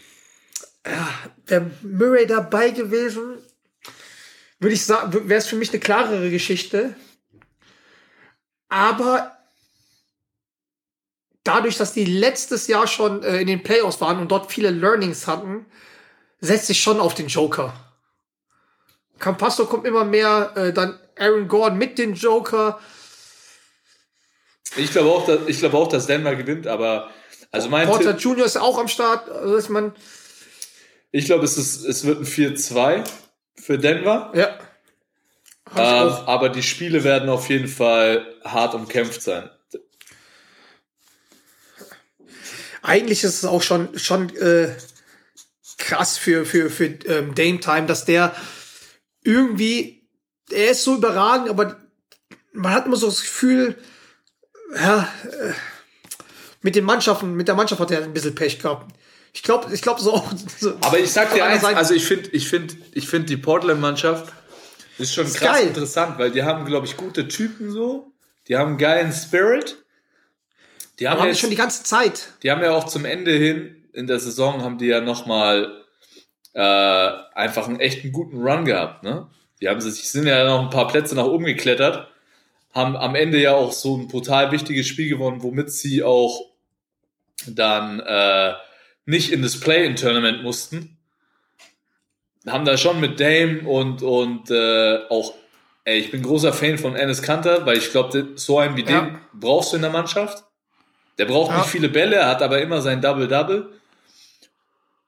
[1.45, 3.37] Wäre Murray dabei gewesen,
[4.59, 6.95] würde ich sagen, wäre es für mich eine klarere Geschichte.
[8.69, 9.37] Aber
[11.43, 15.27] dadurch, dass die letztes Jahr schon äh, in den Playoffs waren und dort viele Learnings
[15.27, 15.65] hatten,
[16.39, 17.73] setzt sich schon auf den Joker.
[19.19, 22.79] Campasso kommt immer mehr, äh, dann Aaron Gordon mit dem Joker.
[24.75, 27.09] Ich glaube auch, dass, ich glaube auch, dass Denver gewinnt, aber
[27.51, 28.45] also mein Porter Tipp, Jr.
[28.45, 29.29] ist auch am Start.
[29.29, 29.95] Also dass man,
[31.11, 33.03] ich glaube, es, ist, es wird ein 4-2
[33.55, 34.31] für Denver.
[34.35, 34.59] ja.
[35.75, 39.49] Ähm, aber die Spiele werden auf jeden Fall hart umkämpft sein.
[42.87, 44.73] eigentlich ist es auch schon, schon äh,
[45.77, 48.33] krass für, für, für ähm, Dame Time, dass der
[49.23, 50.07] irgendwie,
[50.49, 51.77] er ist so überragend, aber
[52.53, 53.77] man hat immer so das Gefühl,
[54.73, 55.53] ja, äh,
[56.61, 58.96] mit den Mannschaften, mit der Mannschaft hat er ein bisschen Pech gehabt.
[59.37, 60.31] Ich glaube, ich glaube so auch.
[60.59, 63.37] So, Aber ich sag dir eins, Seite- also ich finde, ich finde, ich finde die
[63.37, 64.33] Portland-Mannschaft
[64.97, 65.67] ist schon Ist krass geil.
[65.67, 68.11] interessant, weil die haben, glaube ich, gute Typen so.
[68.47, 69.77] Die haben einen geilen Spirit.
[70.99, 72.29] Die haben, die jetzt, schon die ganze Zeit.
[72.41, 75.83] die haben ja auch zum Ende hin in der Saison haben die ja nochmal
[76.53, 76.59] äh,
[77.35, 79.27] einfach einen echten guten Run gehabt, ne?
[79.61, 82.07] Die haben sich, sind ja noch ein paar Plätze nach oben geklettert,
[82.73, 86.41] haben am Ende ja auch so ein brutal wichtiges Spiel gewonnen, womit sie auch
[87.47, 88.53] dann äh,
[89.07, 90.97] nicht in das Play-in-Tournament mussten.
[92.45, 95.33] Haben da schon mit Dame und, und äh, auch,
[95.85, 99.01] ey, ich bin großer Fan von Ennis Kanter, weil ich glaube, so einen wie Ja.
[99.01, 100.43] den brauchst du in der Mannschaft.
[101.17, 101.57] Der braucht Ja.
[101.59, 103.73] nicht viele Bälle, hat aber immer sein Double-Double.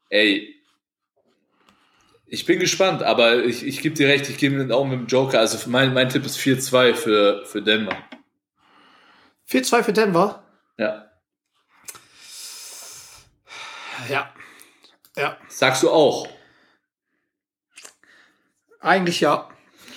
[0.08, 0.54] Ey,
[2.26, 5.06] ich bin gespannt, aber ich, ich gebe dir recht, ich gebe den auch mit dem
[5.06, 5.40] Joker.
[5.40, 7.96] Also mein, mein Tipp ist 4-2 für, für Denver.
[9.48, 10.42] 4-2 für Denver.
[10.78, 11.09] Ja.
[14.10, 14.32] Ja.
[15.16, 15.36] Ja.
[15.48, 16.28] Sagst du auch?
[18.80, 19.48] Eigentlich ja.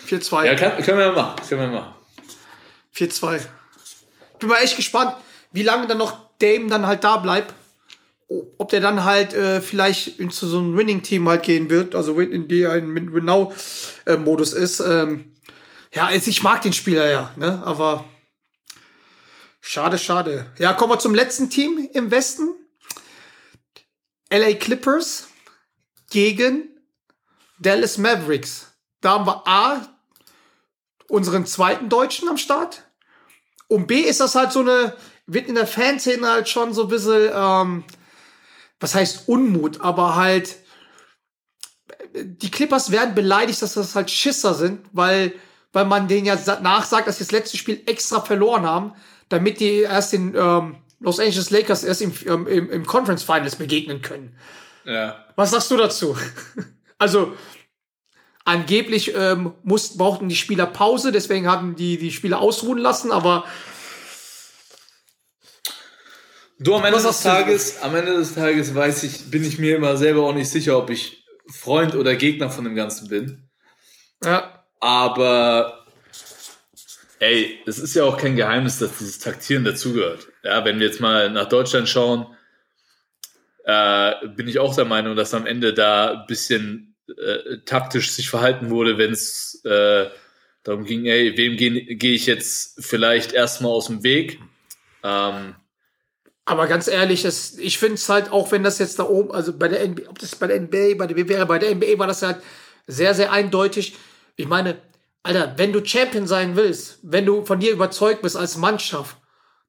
[0.07, 0.45] 4-2.
[0.45, 1.47] Ja, kann, können wir machen.
[1.47, 1.95] Können wir machen.
[2.95, 3.41] 4-2.
[4.39, 5.15] Bin mal echt gespannt,
[5.51, 7.53] wie lange dann noch Dame dann halt da bleibt.
[8.57, 12.19] Ob der dann halt äh, vielleicht in zu so einem Winning-Team halt gehen wird, also
[12.19, 14.79] in die ein Win-Now-Modus ist.
[14.79, 15.35] Ähm,
[15.93, 17.61] ja, also ich mag den Spieler ja, ne?
[17.63, 18.05] Aber
[19.61, 20.47] schade, schade.
[20.57, 22.55] Ja, kommen wir zum letzten Team im Westen.
[24.33, 25.27] LA Clippers
[26.09, 26.69] gegen
[27.59, 28.73] Dallas Mavericks.
[29.01, 29.87] Da haben wir A,
[31.07, 32.83] unseren zweiten Deutschen am Start.
[33.67, 34.95] Und B ist das halt so eine,
[35.27, 37.83] wird in der Fanszene halt schon so ein bisschen, ähm,
[38.79, 40.57] was heißt Unmut, aber halt,
[42.15, 45.33] die Clippers werden beleidigt, dass das halt Schisser sind, weil,
[45.71, 48.93] weil man denen ja sa- nachsagt, dass sie das letzte Spiel extra verloren haben,
[49.29, 53.57] damit die erst den ähm, Los Angeles Lakers erst im, ähm, im, im Conference Finals
[53.57, 54.37] begegnen können.
[54.85, 55.25] Ja.
[55.35, 56.17] Was sagst du dazu?
[56.97, 57.33] also,
[58.45, 63.43] angeblich ähm, mussten, brauchten die Spieler Pause, deswegen haben die die Spieler ausruhen lassen, aber
[66.59, 69.75] Du, am Ende Was des Tages, am Ende des Tages weiß ich, bin ich mir
[69.75, 73.49] immer selber auch nicht sicher, ob ich Freund oder Gegner von dem Ganzen bin.
[74.23, 75.85] ja, Aber
[77.19, 80.27] ey, es ist ja auch kein Geheimnis, dass dieses Taktieren dazugehört.
[80.43, 82.27] Ja, wenn wir jetzt mal nach Deutschland schauen,
[83.65, 88.29] äh, bin ich auch der Meinung, dass am Ende da ein bisschen äh, taktisch sich
[88.29, 90.09] verhalten wurde, wenn es äh,
[90.63, 94.39] darum ging, ey, wem gehe geh ich jetzt vielleicht erstmal aus dem Weg?
[95.03, 95.55] Ähm,
[96.45, 99.57] aber ganz ehrlich, es, ich finde es halt, auch wenn das jetzt da oben, also
[99.57, 102.07] bei der NBA, ob das bei der NBA, bei der BWR, bei der NBA war
[102.07, 102.37] das halt
[102.85, 103.95] sehr, sehr eindeutig.
[104.35, 104.77] Ich meine,
[105.23, 109.15] Alter, wenn du Champion sein willst, wenn du von dir überzeugt bist als Mannschaft,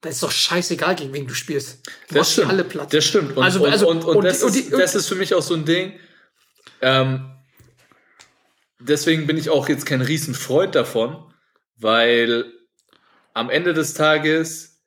[0.05, 1.81] dann ist doch scheißegal, gegen wen du spielst.
[2.09, 2.93] Du machst die alle platt.
[2.93, 3.37] Das stimmt.
[3.37, 5.65] Und, Also- also- und, und, und das, ist, das ist für mich auch so ein
[5.65, 5.99] Ding.
[6.83, 7.31] Ähm,
[8.79, 11.33] deswegen bin ich auch jetzt kein Riesenfreund davon,
[11.77, 12.45] weil
[13.33, 14.83] am Ende des Tages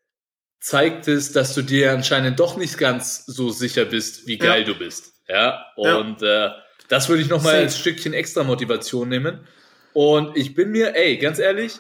[0.60, 4.66] zeigt es, dass du dir anscheinend doch nicht ganz so sicher bist, wie geil Ja.
[4.68, 5.14] du bist.
[5.28, 5.96] Ja, Ja.
[5.98, 6.50] und Äh,
[6.90, 9.46] das würde ich nochmal als Stückchen extra Motivation nehmen.
[9.94, 11.74] Und ich bin mir, ey, ganz ehrlich,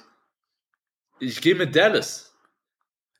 [1.20, 2.27] ich gehe mit Dallas.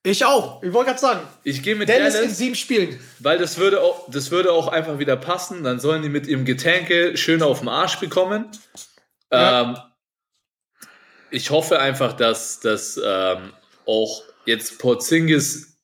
[0.08, 0.64] Ich auch.
[0.64, 1.20] Ich wollte gerade sagen.
[1.44, 2.98] Ich gehe mit Dallas Dallas, in sieben Spielen.
[3.20, 5.66] weil das würde, auch, das würde auch einfach wieder passen.
[5.66, 8.50] Dann sollen die mit ihrem Getänke schön auf den Arsch bekommen.
[9.32, 9.62] Ja.
[9.62, 9.78] Ähm,
[11.30, 13.52] ich hoffe einfach, dass, dass ähm,
[13.86, 15.78] auch jetzt Porzingis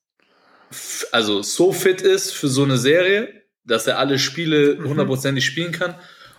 [1.12, 5.94] also so fit ist für so eine Serie, dass er alle Spiele hundertprozentig spielen kann.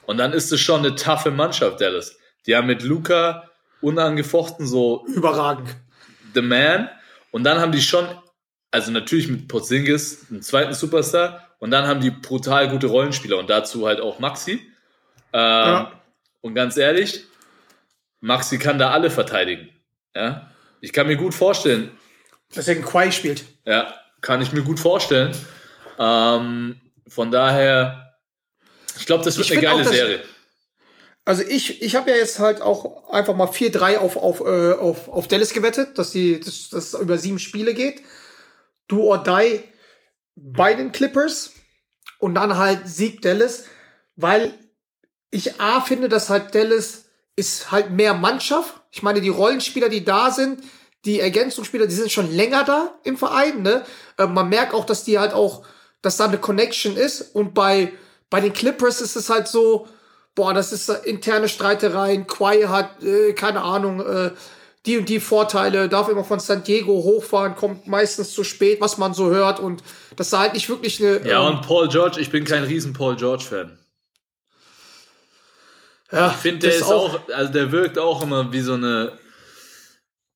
[0.07, 2.17] Und dann ist es schon eine taffe Mannschaft, Dallas.
[2.47, 5.69] Die haben mit Luca unangefochten so Überragend.
[6.33, 6.89] The Man.
[7.35, 8.07] Und dann haben die schon,
[8.71, 11.49] also natürlich mit Porzingis, einen zweiten Superstar.
[11.59, 14.53] Und dann haben die brutal gute Rollenspieler und dazu halt auch Maxi.
[14.53, 14.69] Ähm,
[15.33, 15.91] Ja.
[16.39, 17.25] Und ganz ehrlich,
[18.21, 19.67] Maxi kann da alle verteidigen.
[20.15, 20.49] Ja?
[20.79, 21.91] Ich kann mir gut vorstellen,
[22.55, 23.43] Deswegen Quai spielt.
[23.65, 25.35] ja, kann ich mir gut vorstellen.
[25.99, 28.15] Ähm, von daher,
[28.97, 30.23] ich glaube, das wird Ich eine geile auch, dass- Serie.
[31.25, 35.09] Also ich, ich habe ja jetzt halt auch einfach mal 4-3 auf, auf, äh, auf,
[35.09, 38.03] auf Dallas gewettet, dass die, dass das über sieben Spiele geht.
[38.87, 39.63] Do or die
[40.35, 41.53] bei den Clippers
[42.19, 43.65] und dann halt Sieg Dallas,
[44.15, 44.53] weil
[45.31, 48.81] ich A finde, dass halt Dallas ist halt mehr Mannschaft.
[48.91, 50.63] Ich meine, die Rollenspieler, die da sind,
[51.05, 53.83] die Ergänzungsspieler, die sind schon länger da im Verein, ne?
[54.17, 55.65] Äh, man merkt auch, dass die halt auch,
[56.01, 57.91] dass da eine Connection ist und bei,
[58.29, 59.87] bei den Clippers ist es halt so,
[60.35, 64.31] boah, das ist interne Streitereien, Quai hat, äh, keine Ahnung, äh,
[64.85, 68.97] die und die Vorteile, darf immer von San Diego hochfahren, kommt meistens zu spät, was
[68.97, 69.81] man so hört und
[70.15, 72.93] das ist halt nicht wirklich eine, Ja, ähm, und Paul George, ich bin kein riesen
[72.93, 73.79] Paul George-Fan.
[76.11, 79.17] ja, Ich finde, der ist auch, also der wirkt auch immer wie so eine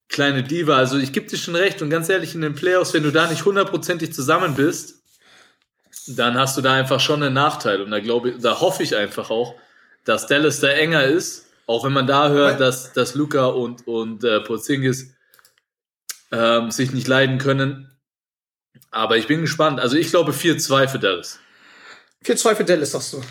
[0.08, 0.76] kleine Diva.
[0.76, 3.28] Also ich gebe dir schon recht und ganz ehrlich, in den Playoffs, wenn du da
[3.28, 4.96] nicht hundertprozentig zusammen bist,
[6.08, 7.82] dann hast du da einfach schon einen Nachteil.
[7.82, 9.56] Und da glaube ich, da hoffe ich einfach auch,
[10.06, 14.24] dass Dallas da enger ist, auch wenn man da hört, dass, dass Luca und, und
[14.24, 15.14] äh, Porzingis
[16.32, 17.92] ähm, sich nicht leiden können.
[18.92, 19.80] Aber ich bin gespannt.
[19.80, 21.40] Also ich glaube 4-2 für Dallas.
[22.26, 23.22] 4-2 für Dallas, sagst du.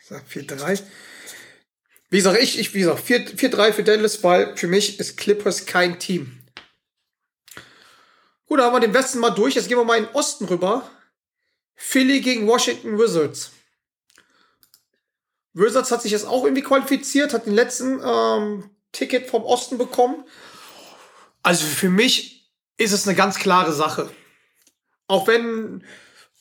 [0.00, 0.82] Ich sag 4-3.
[2.10, 5.66] Wie sag ich, ich, wie gesagt, 4 4-3 für Dallas, weil für mich ist Clippers
[5.66, 6.40] kein Team.
[8.46, 9.54] Gut, da haben wir den Westen mal durch.
[9.54, 10.88] Jetzt gehen wir mal in den Osten rüber.
[11.74, 13.52] Philly gegen Washington Wizards.
[15.54, 20.24] Wizards hat sich jetzt auch irgendwie qualifiziert, hat den letzten ähm, Ticket vom Osten bekommen.
[21.42, 24.10] Also für mich ist es eine ganz klare Sache.
[25.06, 25.84] Auch wenn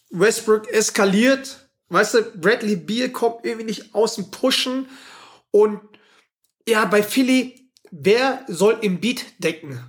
[0.10, 4.88] Westbrook eskaliert, weißt du, Bradley Beal kommt irgendwie nicht aus dem Pushen
[5.52, 5.80] und
[6.68, 9.84] ja, bei Philly, wer soll im Beat decken?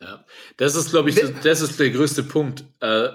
[0.00, 0.24] Ja,
[0.56, 2.64] das ist, glaube ich, Wer- das ist der größte Punkt.
[2.80, 3.10] Äh,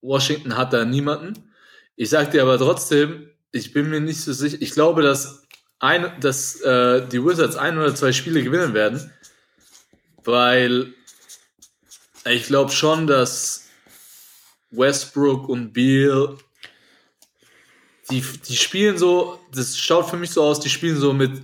[0.00, 1.52] Washington hat da niemanden.
[1.96, 4.58] Ich sag dir aber trotzdem, ich bin mir nicht so sicher.
[4.60, 5.42] Ich glaube, dass,
[5.78, 9.12] ein, dass äh, die Wizards ein oder zwei Spiele gewinnen werden,
[10.24, 10.94] weil
[12.26, 13.68] ich glaube schon, dass
[14.70, 16.36] Westbrook und Beal
[18.10, 21.38] die, die spielen so, das schaut für mich so aus, die spielen so mit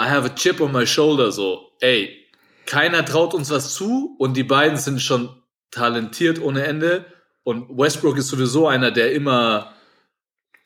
[0.00, 2.26] I have a chip on my shoulder, so, ey,
[2.66, 7.04] keiner traut uns was zu und die beiden sind schon talentiert ohne Ende
[7.42, 9.74] und Westbrook ist sowieso einer, der immer,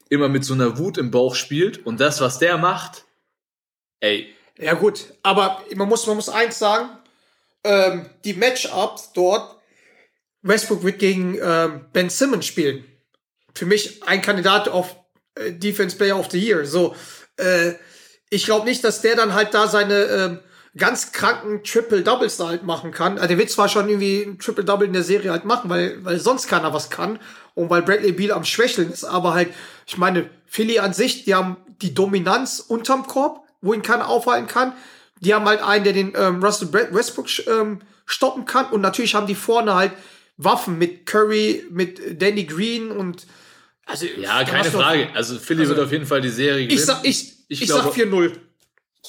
[0.08, 3.04] immer mit so einer Wut im Bauch spielt und das, was der macht,
[4.00, 6.88] ey, Ja gut, aber man muss, man muss eins sagen,
[7.64, 9.56] ähm, die Matchups dort,
[10.42, 12.84] Westbrook wird gegen ähm, Ben Simmons spielen.
[13.54, 14.96] Für mich ein Kandidat auf
[15.34, 16.66] äh, Defense Player of the Year.
[16.66, 16.94] So,
[17.36, 17.72] äh,
[18.30, 20.40] ich glaube nicht, dass der dann halt da seine ähm,
[20.76, 23.14] ganz kranken Triple-Doubles da halt machen kann.
[23.16, 26.18] Also der wird zwar schon irgendwie ein Triple-Double in der Serie halt machen, weil, weil
[26.18, 27.18] sonst keiner was kann
[27.54, 29.50] und weil Bradley Beal am Schwächeln ist, aber halt,
[29.86, 34.48] ich meine, Philly an sich, die haben die Dominanz unterm Korb, wo ihn keiner aufhalten
[34.48, 34.72] kann.
[35.20, 39.26] Die haben halt einen, der den ähm, Russell Westbrook ähm, stoppen kann und natürlich haben
[39.26, 39.92] die vorne halt
[40.36, 43.26] Waffen mit Curry, mit Danny Green und
[43.86, 45.08] also ja, keine Frage.
[45.14, 46.78] Also Philly Also, wird auf jeden Fall die Serie gewinnen.
[46.78, 48.32] Ich sag, ich, Ich ich, glaube- sag 4-0.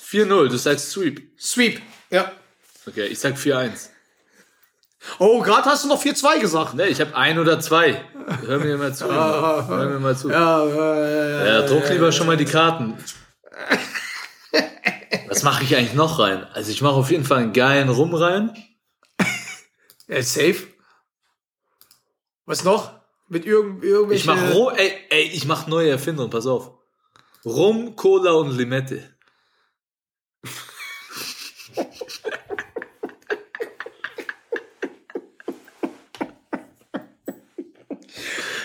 [0.02, 1.22] 4-0, du sagst Sweep.
[1.40, 1.82] Sweep.
[2.10, 2.32] Ja.
[2.88, 3.90] Okay, ich sag 4-1.
[5.20, 6.74] Oh, gerade hast du noch 4-2 gesagt.
[6.74, 8.04] Ne, ich habe ein oder zwei.
[8.46, 9.06] Hör mir mal zu.
[9.06, 10.30] Hör mir mal zu.
[10.30, 12.98] Ja, äh, Ja, druck lieber schon mal die Karten.
[15.28, 16.44] Was mache ich eigentlich noch rein?
[16.54, 18.56] Also ich mache auf jeden Fall einen geilen Rum rein.
[20.08, 20.68] äh, safe.
[22.46, 22.94] Was noch?
[23.28, 24.34] Mit irgend, irgendwelchen.
[24.34, 26.72] Ich mache ey, ey, ich mache neue Erfindungen, pass auf.
[27.44, 29.15] Rum, Cola und Limette.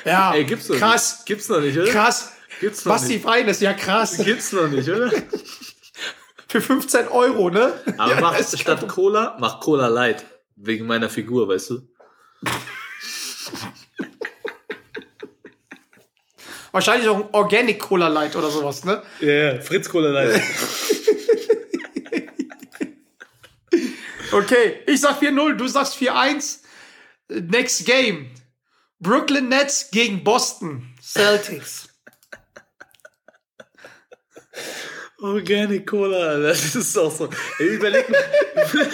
[0.04, 1.18] Ja, Ey, gibt's noch krass.
[1.18, 1.26] nicht.
[1.26, 1.90] Gibt's noch nicht, oder?
[1.90, 2.32] Krass.
[2.60, 3.22] Gibt's noch Basti nicht.
[3.22, 4.16] Feines, ja krass.
[4.18, 5.10] Gibt's noch nicht, oder?
[6.48, 7.74] Für 15 Euro, ne?
[7.96, 10.24] Aber ja, mach ist statt Cola, mach Cola Light.
[10.56, 11.82] wegen meiner Figur, weißt du?
[16.72, 19.02] Wahrscheinlich auch ein Organic Cola Light oder sowas, ne?
[19.20, 20.40] Ja, ja, Fritz Cola Light.
[24.32, 26.60] Okay, ich sag 4-0, du sagst 4-1.
[27.28, 28.30] Next Game.
[29.00, 31.88] Brooklyn Nets gegen Boston Celtics.
[35.20, 37.28] Organic Cola, das ist auch so.
[37.58, 38.20] Ey, überleg mal.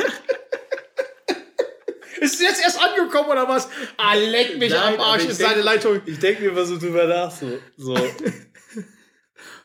[2.18, 3.68] Ist jetzt erst angekommen oder was?
[3.98, 6.00] Ah, leck mich Nein, am Arsch, ist denk- deine Leitung.
[6.06, 7.58] Ich denke mir immer so drüber nach, so.
[7.76, 7.94] so.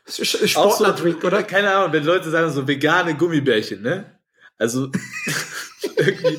[0.04, 1.42] Auch so, Sportler-Drink, oder?
[1.44, 4.20] Keine Ahnung, wenn Leute sagen so vegane Gummibärchen, ne?
[4.62, 4.92] Also
[5.96, 6.38] irgendwie.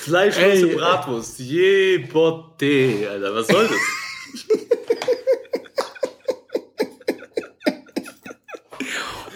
[0.00, 3.76] Fleischlose Ey, Bratwurst, je botte, Alter, was soll das?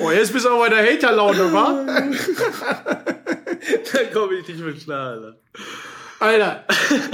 [0.01, 1.85] Oh, jetzt bist du aber bei der Hater-Laune, wa?
[3.93, 5.37] da komme ich nicht mit klar, Alter.
[6.21, 6.65] Alter,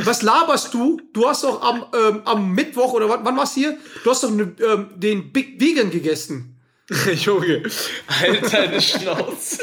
[0.04, 1.00] was laberst du?
[1.12, 3.76] Du hast doch am, ähm, am Mittwoch oder wann, wann war's hier?
[4.02, 6.56] Du hast doch ne, ähm, den Big Vegan gegessen.
[7.14, 7.62] Junge,
[8.08, 9.58] halt deine Schnauze.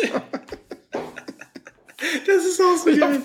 [2.25, 3.21] Das ist auch so geil.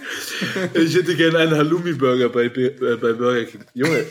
[0.74, 3.64] Ich hätte gerne einen Halloumi-Burger bei, äh, bei Burger King.
[3.74, 4.06] Junge,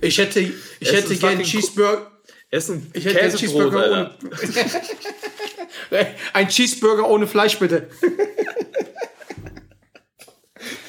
[0.00, 2.10] Ich hätte, ich Es hätte ist gern fucking Cheeseburger.
[2.50, 4.14] essen Ich hätte einen Cheeseburger ohne.
[6.32, 7.88] Ein Cheeseburger ohne Fleisch, bitte.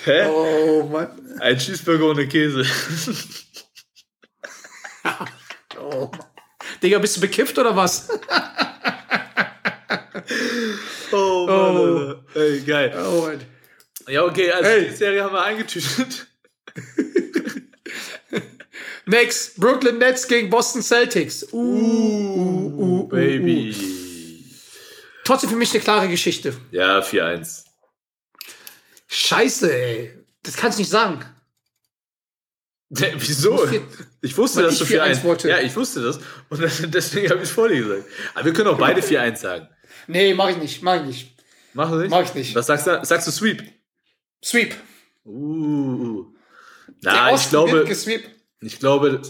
[0.05, 0.25] Hä?
[0.27, 1.09] Oh Mann.
[1.39, 2.65] Ein Cheeseburger ohne Käse.
[5.79, 6.11] Oh.
[6.83, 8.07] Digga, bist du bekifft oder was?
[11.11, 12.23] Oh Mann, Alter.
[12.35, 12.93] Ey, geil.
[12.95, 13.41] Oh, Mann.
[14.07, 14.87] Ja, okay, also Ey.
[14.89, 16.27] die Serie haben wir eingetütet.
[19.05, 21.43] Next, Brooklyn Nets gegen Boston Celtics.
[21.51, 23.75] Uh, uh, uh, uh, Baby.
[23.75, 23.81] Uh.
[25.25, 26.53] Trotzdem für mich eine klare Geschichte.
[26.71, 27.65] Ja, 4-1.
[29.13, 30.17] Scheiße, ey.
[30.41, 31.25] Das kannst du nicht sagen.
[32.97, 33.67] Hä, Wieso?
[34.21, 35.49] Ich wusste, dass ich du 4-1 4-1 wollte.
[35.49, 36.19] Ja, ich wusste das.
[36.49, 38.05] Und deswegen habe ich es vor dir gesagt.
[38.33, 39.67] Aber wir können auch beide 4-1 sagen.
[40.07, 41.37] Nee, mach ich nicht, mach ich nicht.
[41.73, 42.09] Wir nicht?
[42.09, 42.55] Mach ich nicht.
[42.55, 43.03] Was sagst du?
[43.03, 43.63] Sagst du Sweep?
[44.43, 44.75] Sweep.
[45.25, 46.33] Uh.
[47.03, 47.85] Der Na, ich glaube,
[48.61, 49.21] ich glaube,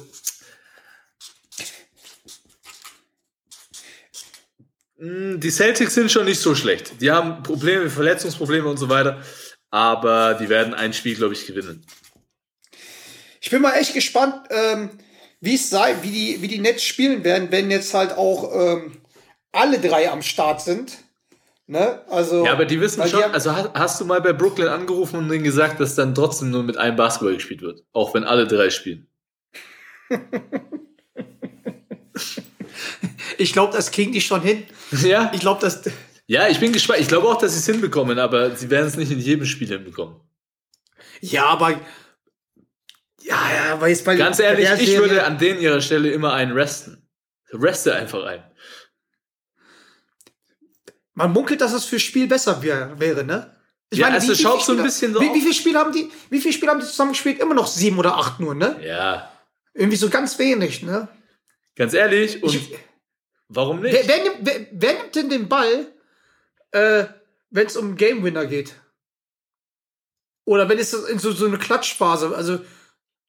[5.01, 7.01] Mm, die Celtics sind schon nicht so schlecht.
[7.01, 9.19] Die haben Probleme, Verletzungsprobleme und so weiter.
[9.71, 11.85] Aber die werden ein Spiel, glaube ich, gewinnen.
[13.39, 14.89] Ich bin mal echt gespannt, ähm,
[15.39, 19.01] wie es sei, wie die, wie die Nets spielen werden, wenn jetzt halt auch ähm,
[19.51, 20.97] alle drei am Start sind.
[21.67, 22.01] Ne?
[22.09, 25.15] Also, Ja, aber die wissen schon, haben- also hast, hast du mal bei Brooklyn angerufen
[25.17, 27.83] und denen gesagt, dass dann trotzdem nur mit einem Basketball gespielt wird.
[27.93, 29.07] Auch wenn alle drei spielen.
[33.37, 34.63] ich glaube, das kriegen die schon hin.
[35.03, 35.31] Ja?
[35.33, 35.81] Ich glaube, das.
[36.31, 37.01] Ja, ich bin gespannt.
[37.01, 39.67] Ich glaube auch, dass sie es hinbekommen, aber sie werden es nicht in jedem Spiel
[39.67, 40.15] hinbekommen.
[41.19, 41.71] Ja, aber.
[43.21, 46.31] Ja, ja, aber jetzt bei Ganz ehrlich, ich Serie- würde an denen ihrer Stelle immer
[46.33, 47.05] einen resten.
[47.51, 48.41] Reste einfach ein.
[51.15, 53.53] Man munkelt, dass es für Spiel besser wär, wäre, ne?
[53.89, 56.09] Ich Ja, also wie- schaut so ein bisschen so Wie, wie viele Spiele haben die?
[56.29, 57.39] Wie viele Spiele haben die zusammen gespielt?
[57.41, 58.79] Immer noch sieben oder acht nur, ne?
[58.81, 59.29] Ja,
[59.73, 61.09] Irgendwie so ganz wenig, ne?
[61.75, 62.41] ganz ehrlich.
[62.41, 62.73] Und Ich-
[63.49, 63.91] warum nicht?
[63.93, 65.87] Wer, wer, nimmt, wer, wer nimmt denn den Ball,
[66.71, 67.05] äh,
[67.49, 68.75] wenn es um Game Winner geht?
[70.45, 72.59] Oder wenn es in so, so eine Klatschphase, also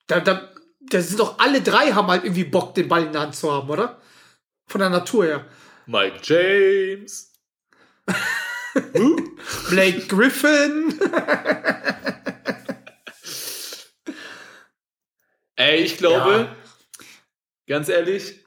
[0.06, 3.22] da, da, da sind doch alle drei haben halt irgendwie Bock, den Ball in der
[3.22, 4.00] Hand zu haben, oder?
[4.66, 5.46] Von der Natur her.
[5.86, 7.32] Mike James.
[9.68, 10.98] Blake Griffin.
[15.56, 16.56] Ey, ich glaube, Ja.
[17.66, 18.44] ganz ehrlich,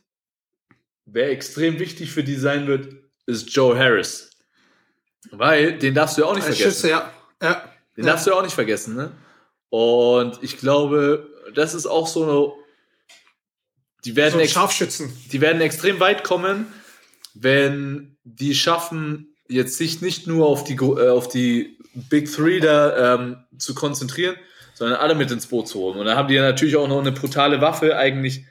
[1.05, 2.93] wer extrem wichtig für die sein wird,
[3.27, 4.31] ist Joe Harris.
[5.31, 6.71] Weil, den darfst du ja auch nicht Als vergessen.
[6.81, 7.11] Schütze, ja.
[7.41, 7.63] ja.
[7.97, 8.11] Den Ja.
[8.11, 9.11] darfst du ja auch nicht vergessen, ne?
[9.69, 12.57] Und ich glaube, das ist auch so,
[14.05, 15.11] die werden, So Scharfschützen.
[15.31, 16.67] die werden extrem weit kommen,
[17.33, 21.77] wenn die schaffen, jetzt sich nicht nur auf die, äh, auf die
[22.09, 24.36] Big Three da ähm, zu konzentrieren,
[24.73, 25.97] sondern alle mit ins Boot zu holen.
[25.99, 28.45] Und da haben die ja natürlich auch noch eine brutale Waffe eigentlich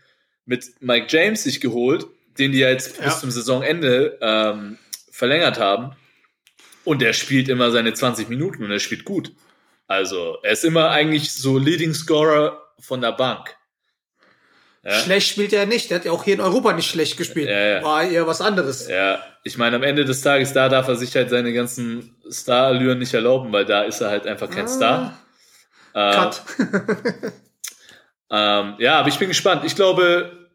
[0.47, 2.07] mit Mike James sich geholt,
[2.39, 3.05] den die ja jetzt Ja.
[3.05, 4.79] bis zum Saisonende ähm,
[5.11, 5.93] verlängert haben.
[6.85, 9.33] Und der spielt immer seine 20 Minuten und er spielt gut.
[9.87, 13.55] Also er ist immer eigentlich so Leading Scorer von der Bank.
[14.83, 14.93] Ja.
[15.01, 15.91] Schlecht spielt er nicht.
[15.91, 17.49] Der hat ja auch hier in Europa nicht schlecht gespielt.
[17.49, 17.83] Ja, ja.
[17.83, 18.87] War eher was anderes.
[18.89, 22.99] Ja, ich meine, am Ende des Tages, da darf er sich halt seine ganzen Star-Allüren
[22.99, 25.19] nicht erlauben, weil da ist er halt einfach kein Star.
[25.21, 25.25] Äh,
[25.97, 26.13] Ah.
[26.25, 26.43] Cut.
[28.31, 29.65] ähm, ja, aber ich bin gespannt.
[29.65, 30.49] Ich glaube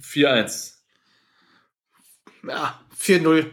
[0.00, 0.74] 4-1.
[2.48, 3.50] ja, 4-0.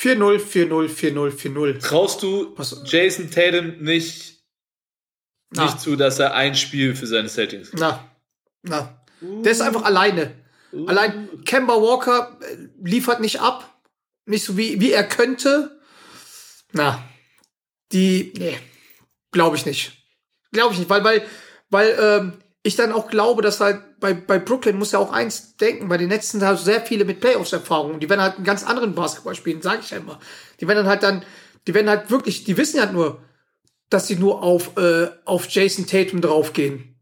[0.00, 1.80] 4-0, 4-0, 4-0, 4-0.
[1.80, 4.44] Traust du Jason Tatum nicht,
[5.50, 5.64] Na.
[5.64, 7.80] nicht zu, dass er ein Spiel für seine Settings kriegt?
[7.80, 8.08] Na,
[8.62, 9.04] na.
[9.20, 10.34] Der ist einfach alleine.
[10.86, 13.82] Allein Kemba Walker äh, liefert nicht ab.
[14.26, 15.80] Nicht so wie, wie er könnte.
[16.72, 17.02] Na,
[17.90, 18.58] die, nee,
[19.32, 19.92] glaube ich nicht.
[20.52, 21.26] Glaube ich nicht, weil, weil,
[21.70, 22.32] weil ähm,
[22.62, 25.96] ich dann auch glaube, dass halt bei, bei Brooklyn muss ja auch eins denken, bei
[25.96, 28.00] den sind halt sehr viele mit Playoffs-Erfahrungen.
[28.00, 30.18] Die werden halt einen ganz anderen Basketball spielen, sage ich immer.
[30.60, 31.24] Die werden halt dann,
[31.66, 33.22] die werden halt wirklich, die wissen halt nur,
[33.90, 36.96] dass sie nur auf, äh, auf Jason Tatum draufgehen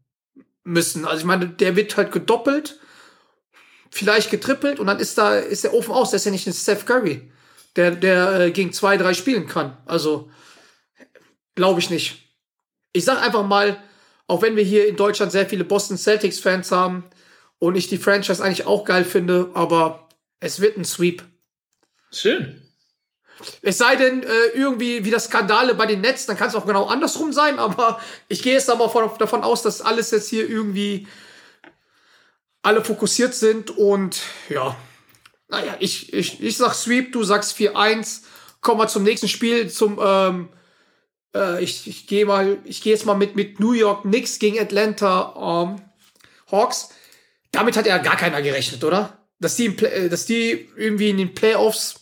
[0.63, 1.05] müssen.
[1.05, 2.79] Also ich meine, der wird halt gedoppelt,
[3.89, 6.11] vielleicht getrippelt und dann ist da, ist der Ofen aus.
[6.11, 7.31] Der ist ja nicht ein Steph Curry,
[7.75, 9.77] der, der äh, gegen zwei, drei spielen kann.
[9.85, 10.29] Also
[11.55, 12.35] glaube ich nicht.
[12.93, 13.77] Ich sag einfach mal,
[14.27, 17.05] auch wenn wir hier in Deutschland sehr viele Boston Celtics Fans haben
[17.59, 20.09] und ich die Franchise eigentlich auch geil finde, aber
[20.39, 21.23] es wird ein Sweep.
[22.11, 22.61] Schön.
[23.61, 26.85] Es sei denn, äh, irgendwie wieder Skandale bei den Nets, dann kann es auch genau
[26.85, 31.07] andersrum sein, aber ich gehe jetzt aber von, davon aus, dass alles jetzt hier irgendwie
[32.61, 34.19] alle fokussiert sind und
[34.49, 34.75] ja,
[35.47, 38.23] naja, ich, ich, ich sag Sweep, du sagst 4-1.
[38.59, 40.49] Kommen wir zum nächsten Spiel, zum, ähm,
[41.37, 44.59] äh, ich, ich gehe mal, ich gehe jetzt mal mit, mit New York Knicks gegen
[44.59, 45.81] Atlanta ähm,
[46.51, 46.89] Hawks.
[47.51, 49.17] Damit hat ja gar keiner gerechnet, oder?
[49.39, 52.01] Dass die, Play- äh, dass die irgendwie in den Playoffs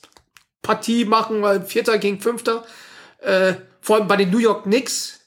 [0.62, 2.66] Partie machen, weil Vierter gegen Fünfter.
[3.20, 5.20] Äh, vor allem bei den New York Knicks.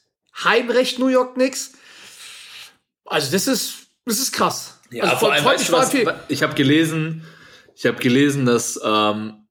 [0.43, 1.73] Heimrecht New York Knicks.
[3.05, 3.73] Also das ist,
[4.05, 4.79] das ist krass.
[4.91, 5.93] Ja, also vor allem, weißt du was,
[6.29, 7.25] ich habe gelesen,
[7.75, 9.47] ich habe gelesen, dass ähm,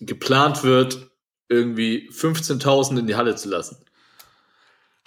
[0.00, 1.10] geplant wird,
[1.48, 3.84] irgendwie 15.000 in die Halle zu lassen.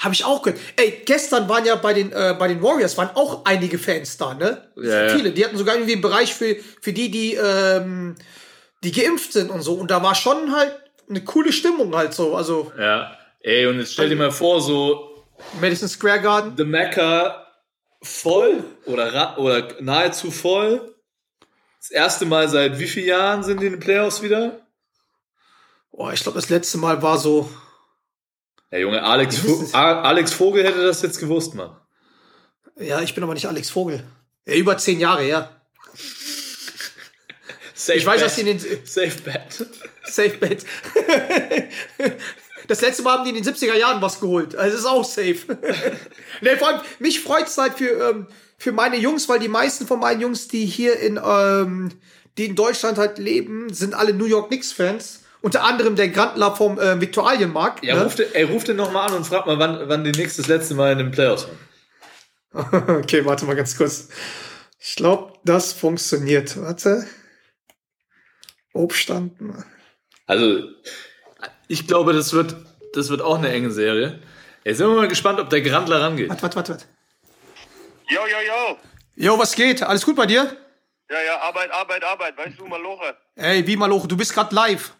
[0.03, 0.59] Habe ich auch gehört.
[0.75, 4.33] Ey, gestern waren ja bei den, äh, bei den Warriors waren auch einige Fans da,
[4.33, 4.69] ne?
[4.75, 5.07] Ja.
[5.09, 5.31] Viele.
[5.31, 8.15] Die hatten sogar irgendwie einen Bereich für, für die, die, ähm,
[8.83, 9.75] die geimpft sind und so.
[9.75, 10.77] Und da war schon halt
[11.09, 12.35] eine coole Stimmung halt so.
[12.35, 13.17] Also Ja.
[13.39, 15.25] Ey, und jetzt stell dir mal vor, so
[15.61, 16.53] Madison Square Garden.
[16.57, 17.47] The Mecca
[18.01, 20.93] voll oder, oder nahezu voll.
[21.79, 24.67] Das erste Mal seit wie vielen Jahren sind die in den Playoffs wieder?
[25.91, 27.49] Oh, ich glaube, das letzte Mal war so.
[28.73, 31.77] Ja, Junge, Alex, Vo Alex Vogel hätte das jetzt gewusst, Mann.
[32.79, 34.03] Ja, ich bin aber nicht Alex Vogel.
[34.47, 35.61] Ja, über zehn Jahre, ja.
[37.75, 38.25] Safe Ich weiß, bet.
[38.25, 39.67] dass die in den Safe Bet.
[40.05, 40.65] Safe Bet.
[42.67, 44.55] Das letzte Mal haben die in den 70er Jahren was geholt.
[44.55, 45.35] Also ist auch safe.
[46.41, 49.85] nee, vor allem, mich freut es halt für, ähm, für meine Jungs, weil die meisten
[49.85, 51.91] von meinen Jungs, die hier in, ähm,
[52.39, 55.22] die in Deutschland halt leben, sind alle New York Knicks-Fans.
[55.43, 57.83] Unter anderem der Grandler vom äh, Viktualienmarkt.
[57.83, 58.05] Ja, ne?
[58.05, 60.47] ruf den, ey, ruf den nochmal an und frag mal, wann, wann die nächste das
[60.47, 61.47] letzte Mal in den Playoffs
[62.53, 62.79] waren.
[63.01, 64.07] Okay, warte mal ganz kurz.
[64.79, 66.55] Ich glaube, das funktioniert.
[66.61, 67.05] Warte.
[68.71, 69.33] Obstand.
[70.27, 70.63] Also,
[71.67, 72.55] ich glaube, das wird,
[72.93, 74.21] das wird auch eine enge Serie.
[74.63, 76.29] Jetzt sind wir mal gespannt, ob der Grandler rangeht.
[76.29, 76.85] Warte, warte, warte, warte.
[78.07, 78.77] Jo, jo, jo.
[79.15, 79.83] Jo, was geht?
[79.83, 80.55] Alles gut bei dir?
[81.09, 82.37] Ja, ja, Arbeit, Arbeit, Arbeit.
[82.37, 83.17] Weißt du, Maloche.
[83.35, 84.93] Ey, wie Maloche, du bist gerade live.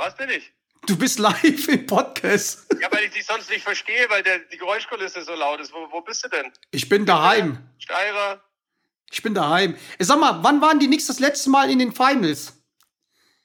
[0.00, 0.50] Was bin ich?
[0.86, 2.64] Du bist live im Podcast.
[2.80, 5.74] Ja, weil ich dich sonst nicht verstehe, weil der, die Geräuschkulisse so laut ist.
[5.74, 6.50] Wo, wo bist du denn?
[6.70, 7.58] Ich bin daheim.
[7.76, 8.42] Steirer?
[9.10, 9.76] Ich bin daheim.
[9.98, 12.54] Sag mal, wann waren die Knicks das letzte Mal in den Finals?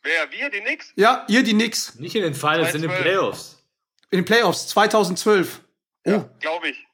[0.01, 0.32] Wer?
[0.32, 0.49] Wir?
[0.49, 0.93] Die nix?
[0.95, 1.95] Ja, ihr die Knicks.
[1.95, 3.01] Nicht in den Finals, in den 2-12.
[3.01, 3.66] Playoffs.
[4.12, 5.60] In den Playoffs 2012.
[6.06, 6.88] Oh, Glaube ich.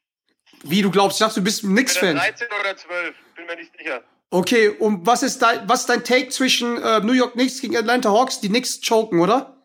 [0.64, 1.22] wie du glaubst.
[1.22, 2.16] Ich dachte, du bist ein Knicks-Fan.
[2.16, 3.16] 13 oder 12.
[3.36, 4.04] Bin mir nicht sicher.
[4.34, 7.76] Okay, und was ist dein, was ist dein Take zwischen äh, New York Knicks gegen
[7.76, 8.40] Atlanta Hawks?
[8.40, 9.62] Die Knicks choken, oder?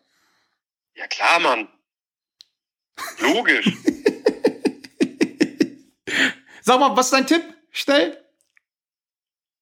[0.93, 1.69] Ja, klar, Mann.
[3.19, 3.65] Logisch.
[6.61, 7.43] Sag mal, was ist dein Tipp?
[7.71, 8.21] Schnell.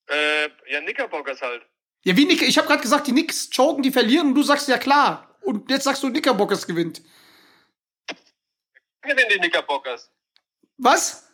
[0.07, 1.61] äh, ja, Knickerbockers halt.
[2.03, 4.67] Ja, wie Nick, ich habe gerade gesagt, die Knicks choken, die verlieren und du sagst
[4.67, 5.37] ja klar.
[5.41, 7.03] Und jetzt sagst du, Knickerbockers gewinnt.
[9.01, 10.11] Gewinnen die Knickerbockers.
[10.77, 11.24] Was?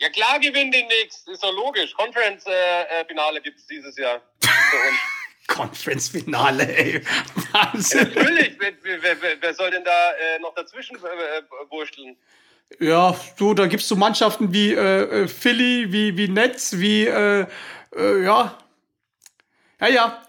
[0.00, 1.26] Ja, klar gewinnen die nix.
[1.26, 1.92] Ist doch logisch.
[1.94, 4.22] Conference-Finale äh, gibt's dieses Jahr.
[4.40, 4.98] Für uns.
[5.46, 7.04] Conference-Finale, ey.
[7.52, 8.08] Wahnsinn.
[8.14, 8.56] Natürlich.
[8.58, 12.16] Wer, wer, wer, wer soll denn da äh, noch dazwischen äh, äh, wursteln?
[12.78, 17.46] Ja, du, da gibt's so Mannschaften wie äh, äh, Philly, wie, wie Nets, wie, äh,
[17.94, 18.58] äh, ja.
[19.80, 20.22] Ja, ja.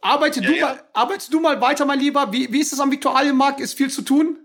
[0.00, 0.66] Arbeite, du ja.
[0.66, 2.32] Mal, arbeite du mal weiter, mein Lieber.
[2.32, 3.60] Wie, wie ist es am Viktualienmarkt?
[3.60, 4.38] Ist viel zu tun?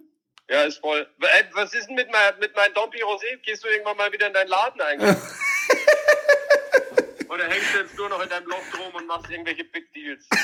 [0.49, 1.07] Ja, ist voll.
[1.21, 3.37] Äh, Was ist denn mit, mein, mit meinem Dompi Rosé?
[3.43, 5.15] Gehst du irgendwann mal wieder in deinen Laden eigentlich?
[7.29, 10.25] Oder hängst du jetzt nur noch in deinem Loft rum und machst irgendwelche Big Deals?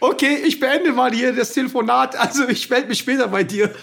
[0.00, 2.14] Okay, ich beende mal hier das Telefonat.
[2.14, 3.74] Also, ich melde mich später bei dir.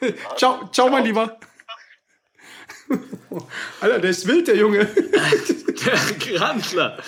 [0.36, 1.38] ciao, ciao, mein Lieber.
[3.80, 4.86] Alter, der ist wild, der Junge.
[4.86, 7.02] Der Grandler.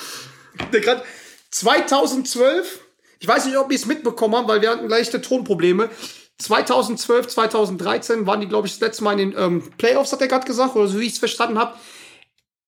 [0.72, 1.04] der grad
[1.50, 2.80] 2012,
[3.18, 5.90] ich weiß nicht, ob ihr es mitbekommen habt, weil wir hatten leichte Tonprobleme.
[6.38, 10.28] 2012, 2013 waren die, glaube ich, das letzte Mal in den ähm, Playoffs, hat er
[10.28, 11.76] gerade gesagt, oder so wie ich es verstanden habe.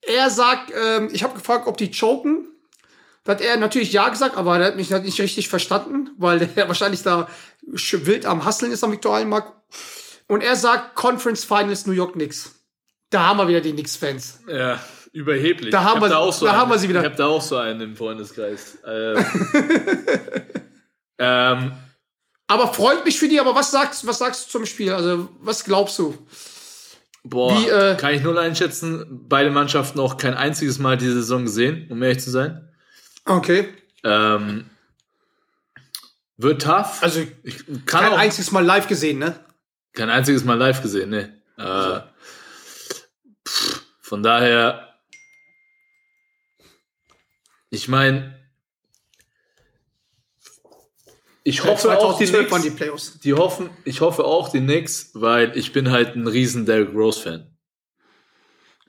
[0.02, 2.48] Er sagt, ähm, ich habe gefragt, ob die choken.
[3.24, 6.48] Da hat er natürlich ja gesagt, aber er hat mich halt nicht richtig verstanden, weil
[6.56, 7.28] er wahrscheinlich da
[7.62, 9.52] wild am Hasseln ist am Viktualienmarkt.
[10.28, 12.54] Und er sagt Conference Finals New York Knicks.
[13.10, 14.40] Da haben wir wieder die Knicks-Fans.
[14.48, 14.80] Ja,
[15.16, 15.70] überheblich.
[15.70, 16.60] Da haben wir- auch so da einen.
[16.60, 17.00] haben wir sie wieder.
[17.00, 18.78] Ich habe da auch so einen im Freundeskreis.
[18.86, 19.24] Ähm,
[21.18, 21.72] ähm,
[22.46, 24.92] Aber freut mich für die, aber was sagst, was sagst du zum Spiel?
[24.92, 26.16] Also, was glaubst du?
[27.24, 29.04] boah, Wie, äh, kann ich null einschätzen.
[29.28, 32.68] Beide Mannschaften auch kein einziges Mal diese Saison gesehen, um ehrlich zu sein.
[33.24, 33.68] Okay.
[34.04, 34.66] Ähm,
[36.36, 37.02] wird tough.
[37.02, 39.34] Also, ich kann kein auch einziges Mal live gesehen, ne?
[39.94, 41.32] kein einziges Mal live gesehen, ne.
[41.56, 42.00] Äh,
[43.48, 44.85] pff, von daher,
[47.76, 48.34] ich meine,
[51.44, 53.18] ich hoffe auch die 2012 waren die Knicks, Playoffs.
[53.20, 57.20] die hoffen, ich hoffe auch die Knicks, weil ich bin halt ein riesen Derrick Rose
[57.20, 57.46] Fan.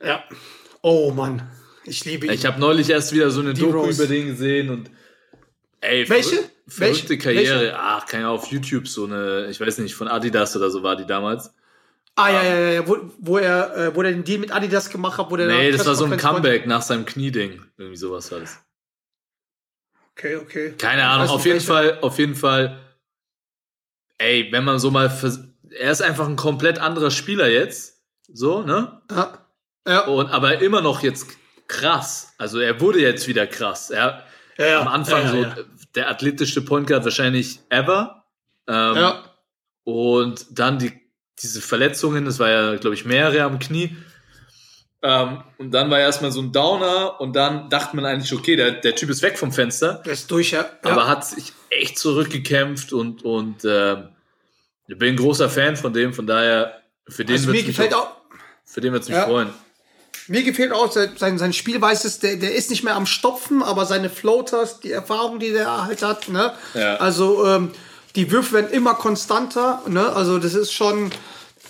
[0.04, 0.24] Ja.
[0.82, 1.50] Oh Mann,
[1.84, 2.32] ich liebe ihn.
[2.34, 4.04] Ich habe neulich erst wieder so eine Die Doku Rose.
[4.04, 4.90] über den gesehen und
[5.82, 6.36] ey, Welche?
[6.38, 7.18] verrück- verrückte Welche?
[7.24, 7.60] Karriere.
[7.62, 7.80] Welche?
[7.80, 10.96] Ach, keine Ahnung, auf YouTube so eine, ich weiß nicht, von Adidas oder so war
[10.96, 11.52] die damals.
[12.16, 14.90] ah ja, ja, ja, ja, wo, wo er, äh, wo er den Deal mit Adidas
[14.90, 17.62] gemacht hat, wo der Nee, da das war so ein Comeback nach seinem Knieding.
[17.78, 18.58] Irgendwie sowas war das.
[20.18, 20.74] Okay, okay.
[20.78, 21.68] Keine Ahnung, auf jeden welche.
[21.68, 22.80] Fall, auf jeden Fall.
[24.18, 25.12] Ey, wenn man so mal,
[25.78, 28.02] er ist einfach ein komplett anderer Spieler jetzt.
[28.28, 29.00] So, ne?
[29.12, 29.46] Ja.
[29.88, 30.06] ja.
[30.06, 31.28] Und, aber immer noch jetzt
[31.68, 32.34] krass.
[32.40, 33.92] Also er wurde jetzt wieder krass.
[33.92, 34.24] Er,
[34.58, 34.82] ja, ja.
[34.82, 35.46] am Anfang so
[35.94, 38.26] der athletischste Point Guard wahrscheinlich ever.
[38.68, 39.24] Ähm, Ja.
[39.84, 40.92] Und dann die,
[41.42, 43.96] diese Verletzungen, das war ja, glaube ich, mehrere am Knie.
[45.08, 48.72] Ähm, und dann war erstmal so ein Downer und dann dachte man eigentlich, okay, der,
[48.72, 50.66] der Typ ist weg vom Fenster, Der ist durch, ja.
[50.84, 54.10] aber hat sich echt zurückgekämpft und, und ähm,
[54.88, 57.96] ich bin ein großer Fan von dem, von daher, für den also mir wird's mich,
[57.96, 58.18] auch,
[58.66, 59.26] für den wird's mich Ja.
[59.26, 59.50] freuen.
[60.28, 63.64] mir gefällt auch sein, sein, sein Spielweise, ist, der, der ist nicht mehr am Stopfen,
[63.64, 66.52] aber seine Floaters, die Erfahrung, die der halt hat, ne?
[66.74, 66.98] Ja.
[66.98, 67.72] Also, ähm,
[68.18, 70.12] die Würfe werden immer konstanter, ne?
[70.14, 71.12] Also, das ist schon,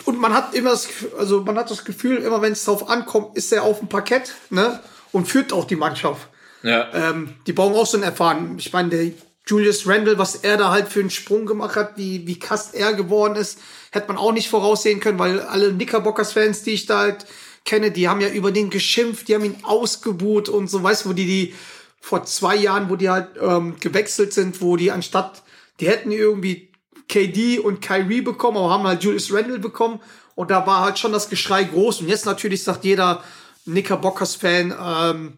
[0.08, 2.90] und man hat immer das, Gefühl- also man hat das Gefühl, immer wenn es drauf
[2.90, 4.80] ankommt, ist er auf dem Parkett, ne?
[5.12, 6.28] Und führt auch die Mannschaft.
[6.64, 6.94] Ja.
[6.94, 8.56] Ähm, die brauchen auch so einen erfahren.
[8.58, 9.12] Ich meine, der
[9.46, 12.94] Julius Randle, was er da halt für einen Sprung gemacht hat, wie, wie krass er
[12.94, 13.60] geworden ist,
[13.92, 17.26] hätte man auch nicht voraussehen können, weil alle Knickerbockers-Fans, die ich da halt
[17.66, 21.10] kenne, die haben ja über den geschimpft, die haben ihn ausgebuht und so, weißt du,
[21.10, 21.56] wo die, die
[22.00, 25.44] vor zwei Jahren, wo die halt ähm, gewechselt sind, wo die anstatt,
[25.80, 26.70] die hätten irgendwie
[27.08, 30.00] KD und Kyrie bekommen, aber haben halt Julius Randle bekommen
[30.36, 33.24] und da war halt schon das Geschrei groß und jetzt natürlich sagt jeder
[33.66, 35.38] Knickerbockers-Fan, ähm,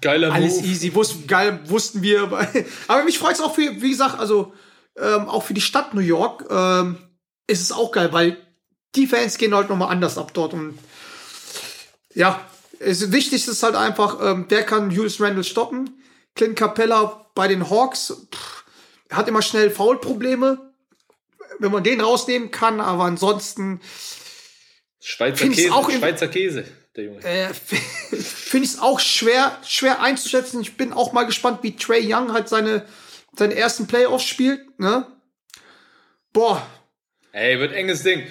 [0.00, 0.66] Geiler alles Move.
[0.66, 2.24] easy, wussten, geil, wussten wir.
[2.88, 4.52] aber- mich freut es auch für, wie gesagt, also
[4.96, 6.98] ähm, auch für die Stadt New York ähm,
[7.46, 8.36] ist es auch geil, weil
[8.94, 10.52] die Fans gehen halt nochmal anders ab dort.
[10.54, 10.78] Und
[12.14, 12.40] ja,
[12.78, 16.02] es, wichtig ist halt einfach, ähm, wer kann Julius Randle stoppen?
[16.34, 18.64] Clint Capella bei den Hawks pff,
[19.10, 20.73] hat immer schnell Foulprobleme.
[21.58, 23.80] Wenn man den rausnehmen kann, aber ansonsten
[25.00, 26.64] Schweizer Käse, auch im- Schweizer Käse,
[26.96, 27.22] der Junge.
[27.24, 30.60] äh, finde ich es auch schwer, schwer einzuschätzen.
[30.60, 32.86] Ich bin auch mal gespannt, wie Trey Young halt seine,
[33.36, 34.78] seine ersten Playoffs spielt.
[34.80, 35.06] Ne?
[36.32, 36.66] Boah.
[37.32, 38.26] Ey, wird enges Ding.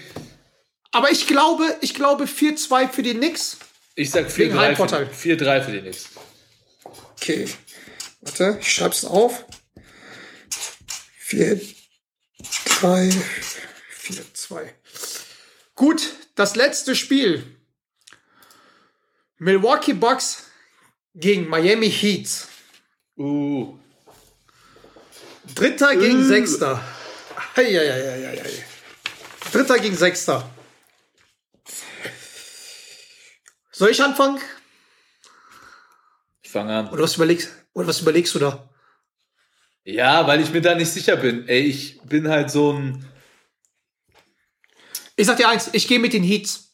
[0.92, 3.58] Aber ich glaube, ich glaube 4-2 für die Knicks.
[3.96, 5.06] Ich sag Wegen 4-3 Heimvorteil.
[5.08, 6.10] für, 4-3 für die Knicks.
[7.16, 7.48] Okay.
[8.22, 9.46] Warte, ich schreib's auf.
[11.18, 11.60] 4,
[12.80, 13.12] 3,
[13.90, 14.76] 4, 2.
[15.76, 17.58] Gut, das letzte Spiel.
[19.38, 20.48] Milwaukee Bucks
[21.16, 22.48] gegen Miami Heat.
[23.18, 23.78] Uh.
[25.56, 26.84] Dritter gegen Sechster.
[27.56, 28.66] Eieieiei.
[29.52, 30.50] Dritter gegen Sechster.
[33.72, 34.40] Soll ich anfangen?
[36.42, 36.90] Ich fange an.
[36.90, 38.70] Oder was überlegst, oder was überlegst du da?
[39.86, 41.48] Ja, weil ich mir da nicht sicher bin.
[41.48, 43.06] Ey, ich bin halt so ein.
[45.16, 46.72] Ich sag dir eins, ich gehe mit den Heats.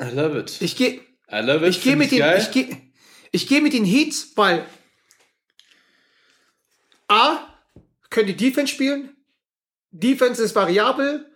[0.00, 0.60] I love it.
[0.60, 1.76] Ich gehe I love it.
[1.76, 2.40] ich gehe mit den geil.
[2.40, 2.92] ich gehe
[3.32, 4.64] ich gehe mit den Heats, weil
[7.08, 7.48] A
[8.10, 9.16] können die Defense spielen.
[9.90, 11.30] Defense ist variabel.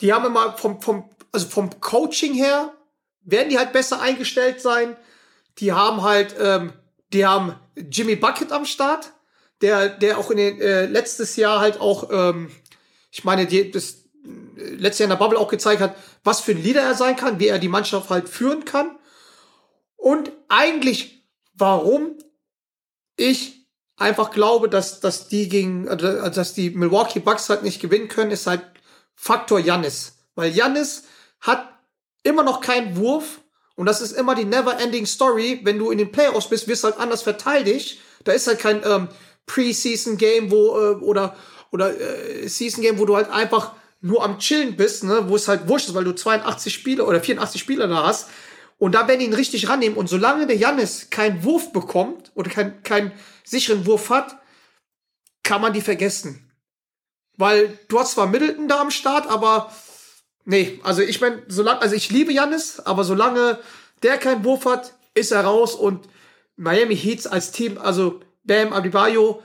[0.00, 2.74] Die haben immer vom vom also vom Coaching her
[3.22, 4.96] werden die halt besser eingestellt sein.
[5.58, 6.72] Die haben halt ähm,
[7.12, 9.12] die haben Jimmy Bucket am Start,
[9.62, 12.50] der der auch in den äh, letztes Jahr halt auch ähm,
[13.10, 16.52] ich meine, die, das äh, letztes Jahr in der Bubble auch gezeigt hat, was für
[16.52, 18.98] ein Leader er sein kann, wie er die Mannschaft halt führen kann.
[19.96, 22.16] Und eigentlich warum
[23.16, 28.08] ich einfach glaube, dass, dass die gegen, also dass die Milwaukee Bucks halt nicht gewinnen
[28.08, 28.62] können, ist halt
[29.14, 30.14] Faktor Jannis.
[30.34, 31.04] Weil Jannis
[31.40, 31.68] hat
[32.22, 33.39] immer noch keinen Wurf
[33.80, 35.60] und das ist immer die never-ending Story.
[35.62, 37.98] Wenn du in den Playoffs bist, wirst du halt anders verteidigt.
[38.24, 39.08] Da ist halt kein ähm,
[39.46, 41.34] Preseason-Game, wo äh, oder
[41.72, 43.72] oder äh, Season-Game, wo du halt einfach
[44.02, 47.22] nur am Chillen bist, ne, wo es halt wurscht ist, weil du 82 Spiele oder
[47.22, 48.28] 84 Spieler da hast.
[48.76, 49.96] Und da werden die ihn richtig rannehmen.
[49.96, 53.12] Und solange der Jannis keinen Wurf bekommt oder keinen keinen
[53.44, 54.36] sicheren Wurf hat,
[55.42, 56.52] kann man die vergessen.
[57.38, 59.72] Weil du hast zwar Middleton da am Start, aber
[60.50, 63.58] nee, also ich meine, solange, also ich liebe Jannis, aber solange
[64.02, 66.08] der keinen Wurf hat, ist er raus und
[66.56, 69.42] Miami Heats als Team, also Bam Adebayo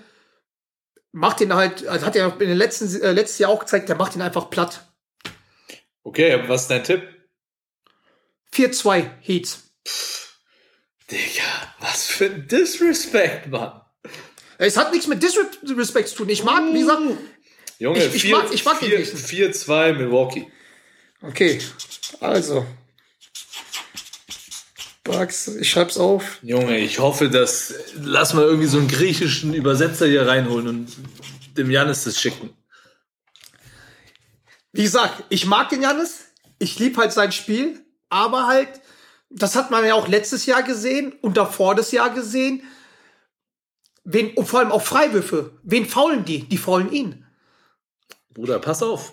[1.11, 3.95] macht ihn halt, also hat er in den letzten äh, letztes Jahr auch gezeigt, der
[3.95, 4.85] macht ihn einfach platt.
[6.03, 7.03] Okay, was ist dein Tipp?
[8.53, 9.63] 4-2 Heats.
[11.11, 11.43] Digga,
[11.79, 13.81] was für ein Disrespect, Mann.
[14.57, 16.29] Es hat nichts mit Disrespect zu tun.
[16.29, 17.01] Ich mag, wie gesagt,
[17.79, 18.91] Junge, Ich- ich 4 mag- ich mag nicht.
[19.13, 20.47] 4-2 Milwaukee.
[21.27, 21.59] Okay,
[22.19, 22.65] also.
[25.03, 26.39] Bugs, ich schreib's auf.
[26.41, 27.73] Junge, ich hoffe, dass.
[27.95, 30.87] Lass mal irgendwie so einen griechischen Übersetzer hier reinholen und
[31.57, 32.49] dem Janis das schicken.
[34.73, 36.25] Wie gesagt, ich mag den Jannis.
[36.59, 37.85] Ich lieb halt sein Spiel.
[38.09, 38.69] Aber halt,
[39.29, 42.63] das hat man ja auch letztes Jahr gesehen und davor das Jahr gesehen.
[44.03, 45.59] Wen, und vor allem auch Freiwürfe.
[45.63, 46.47] Wen faulen die?
[46.47, 47.25] Die faulen ihn.
[48.33, 49.11] Bruder, pass auf.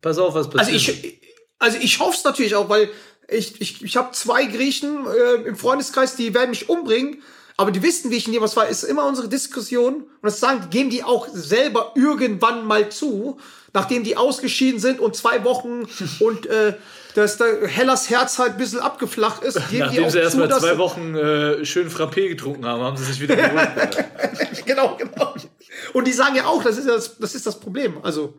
[0.00, 0.88] Pass auf, was passiert.
[0.88, 1.17] Also ich,
[1.58, 2.90] also ich hoffe es natürlich auch, weil
[3.28, 7.22] ich, ich, ich habe zwei Griechen äh, im Freundeskreis, die werden mich umbringen,
[7.56, 9.94] aber die wissen, wie ich in dir was war, ist immer unsere Diskussion.
[9.96, 13.38] Und das sagen, geben die auch selber irgendwann mal zu,
[13.72, 15.88] nachdem die ausgeschieden sind und zwei Wochen
[16.20, 16.74] und äh,
[17.14, 20.32] dass da Hellas Herz halt ein bisschen abgeflacht ist, geben die Nachdem auch sie erst
[20.32, 24.04] zu, mal zwei Wochen äh, schön Frappé getrunken haben, haben sie sich wieder beruhigt.
[24.64, 25.34] genau, genau.
[25.94, 27.98] Und die sagen ja auch, das ist ja das, das ist das Problem.
[28.04, 28.34] Also,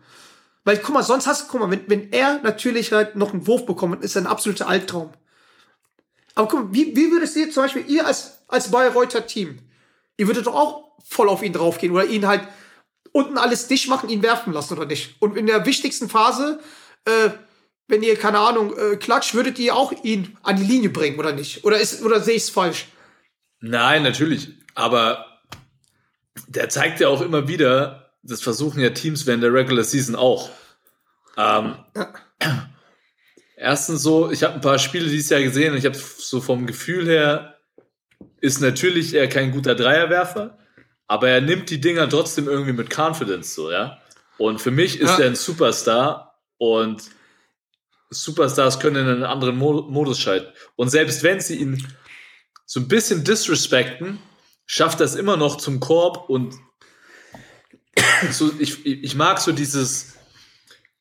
[0.69, 3.47] weil, guck mal, sonst hast du, guck mal, wenn, wenn er natürlich halt noch einen
[3.47, 5.09] Wurf bekommt, ist er ein absoluter Albtraum.
[6.35, 9.57] Aber guck mal, wie, wie würdest ihr zum Beispiel, ihr als, als Bayreuther Team,
[10.17, 12.47] ihr würdet doch auch voll auf ihn draufgehen oder ihn halt
[13.13, 15.15] unten alles dicht machen, ihn werfen lassen oder nicht?
[15.19, 16.59] Und in der wichtigsten Phase,
[17.05, 17.31] äh,
[17.87, 21.33] wenn ihr, keine Ahnung, äh, klatscht, würdet ihr auch ihn an die Linie bringen oder
[21.33, 21.63] nicht?
[21.63, 22.89] Oder oder sehe ich es falsch?
[23.59, 24.49] Nein, natürlich.
[24.75, 25.25] Aber
[26.47, 30.51] der zeigt ja auch immer wieder, das versuchen ja Teams während der Regular Season auch.
[31.37, 31.75] Ähm,
[33.55, 36.65] erstens so, ich habe ein paar Spiele dieses Jahr gesehen und ich habe so vom
[36.67, 37.55] Gefühl her,
[38.41, 40.57] ist natürlich er kein guter Dreierwerfer,
[41.07, 43.99] aber er nimmt die Dinger trotzdem irgendwie mit Confidence so, ja.
[44.37, 45.19] Und für mich ist Ja.
[45.19, 47.01] er ein Superstar und
[48.09, 50.51] Superstars können in einen anderen Mo Modus schalten.
[50.75, 51.85] Und selbst wenn sie ihn
[52.65, 54.19] so ein bisschen disrespekten,
[54.65, 56.55] schafft das immer noch zum Korb und
[58.31, 60.15] so, ich, ich mag so dieses,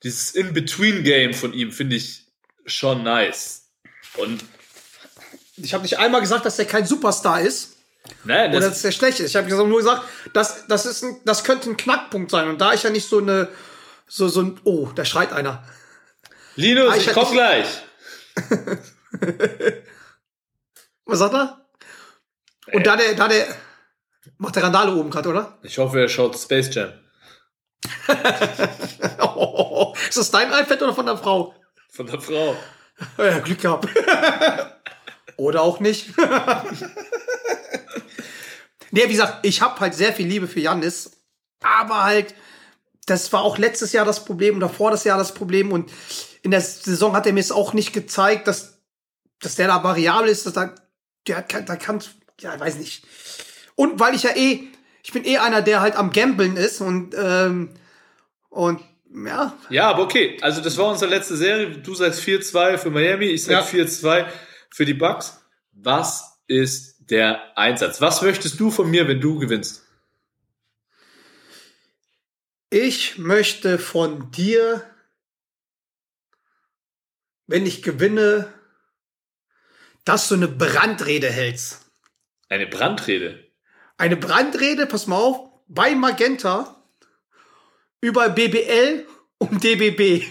[0.02, 2.26] dieses In-Between-Game von ihm, finde ich
[2.66, 3.68] schon nice.
[4.16, 4.44] Und
[5.56, 7.76] Ich habe nicht einmal gesagt, dass er kein Superstar ist.
[8.24, 9.30] nein, Oder das, dass der schlecht ist.
[9.30, 12.48] Ich habe nur gesagt, das, das, ist ein, das könnte ein Knackpunkt sein.
[12.48, 13.48] Und da ich ja nicht so eine,
[14.06, 15.64] so, so ein, oh, da schreit einer.
[16.56, 17.66] Linus, Ah, ich ich komm gleich.
[21.04, 21.64] Was sagt er?
[22.72, 23.46] Und da der, da der,
[24.36, 25.58] macht der Randale oben gerade, oder?
[25.62, 26.92] Ich hoffe, er schaut Space Jam.
[29.20, 29.67] Oh,
[30.08, 31.54] ist das dein iPad oder von der Frau?
[31.90, 32.56] Von der Frau.
[33.16, 33.88] Ja, Glück gehabt.
[35.36, 36.16] oder auch nicht.
[38.90, 41.12] nee, wie gesagt, ich habe halt sehr viel Liebe für Jannis,
[41.62, 42.34] aber halt,
[43.06, 45.90] das war auch letztes Jahr das Problem und davor das Jahr das Problem und
[46.42, 48.78] in der Saison hat er mir es auch nicht gezeigt, dass,
[49.40, 50.74] dass der da variabel ist, dass da,
[51.26, 52.02] der kann, da kann,
[52.40, 53.04] ja, weiß nicht.
[53.74, 54.68] Und weil ich ja eh,
[55.02, 57.70] ich bin eh einer, der halt am Gambeln ist und, ähm,
[58.50, 58.80] und,
[59.14, 60.38] ja, Ja, aber okay.
[60.42, 61.78] Also, das war unsere letzte Serie.
[61.78, 63.62] Du sagst 4-2 für Miami, ich sag Ja.
[63.62, 64.26] 4-2
[64.70, 65.40] für die Bucks.
[65.72, 68.00] Was ist der Einsatz?
[68.00, 69.84] Was möchtest du von mir, wenn du gewinnst?
[72.70, 74.84] Ich möchte von dir,
[77.46, 78.52] wenn ich gewinne,
[80.04, 81.86] dass du eine Brandrede hältst.
[82.48, 83.46] Eine Brandrede.
[83.96, 86.77] Eine Brandrede, pass mal auf, bei Magenta
[88.00, 89.06] über BBL
[89.38, 90.24] und DBB.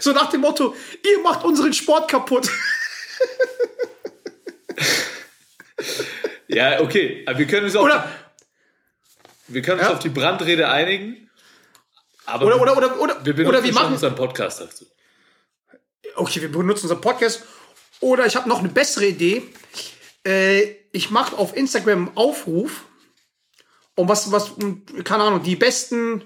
[0.00, 0.74] So nach dem Motto,
[1.04, 2.48] ihr macht unseren Sport kaputt.
[6.48, 7.24] Ja, okay.
[7.26, 8.10] Aber wir können uns auf, Oder,
[9.48, 9.94] wir können uns Ja.
[9.94, 11.30] auf die Brandrede einigen.
[12.26, 14.86] Aber oder, oder, oder, oder, wir benutzen oder wir machen, unseren Podcast dazu.
[16.16, 17.42] okay, wir benutzen unseren Podcast.
[18.00, 19.42] Oder ich habe noch eine bessere Idee.
[20.28, 22.84] Äh, ich mache auf Instagram einen Aufruf.
[23.94, 24.52] Und was, was,
[25.04, 26.22] keine Ahnung, die besten,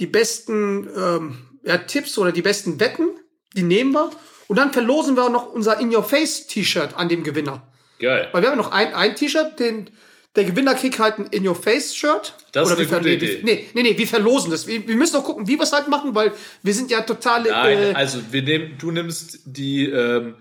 [0.00, 3.08] die besten ähm, ja, Tipps oder die besten Wetten,
[3.54, 4.10] die nehmen wir.
[4.48, 7.66] Und dann verlosen wir auch noch unser In Your Face T-Shirt an dem Gewinner.
[7.98, 8.28] Geil.
[8.32, 9.90] Weil wir haben noch ein, ein T-Shirt, den
[10.36, 12.34] der Gewinner kriegt halt ein In Your Face Shirt.
[12.52, 13.40] Das ist Oder eine wir gute Idee.
[13.42, 14.66] Nee, nee, nee, wir verlosen das.
[14.66, 17.50] Wir, wir müssen noch gucken, wie wir es halt machen, weil wir sind ja totale.
[17.50, 20.34] Nein, äh, also wir nehmen, du nimmst die, ähm,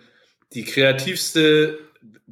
[0.54, 1.80] die kreativste,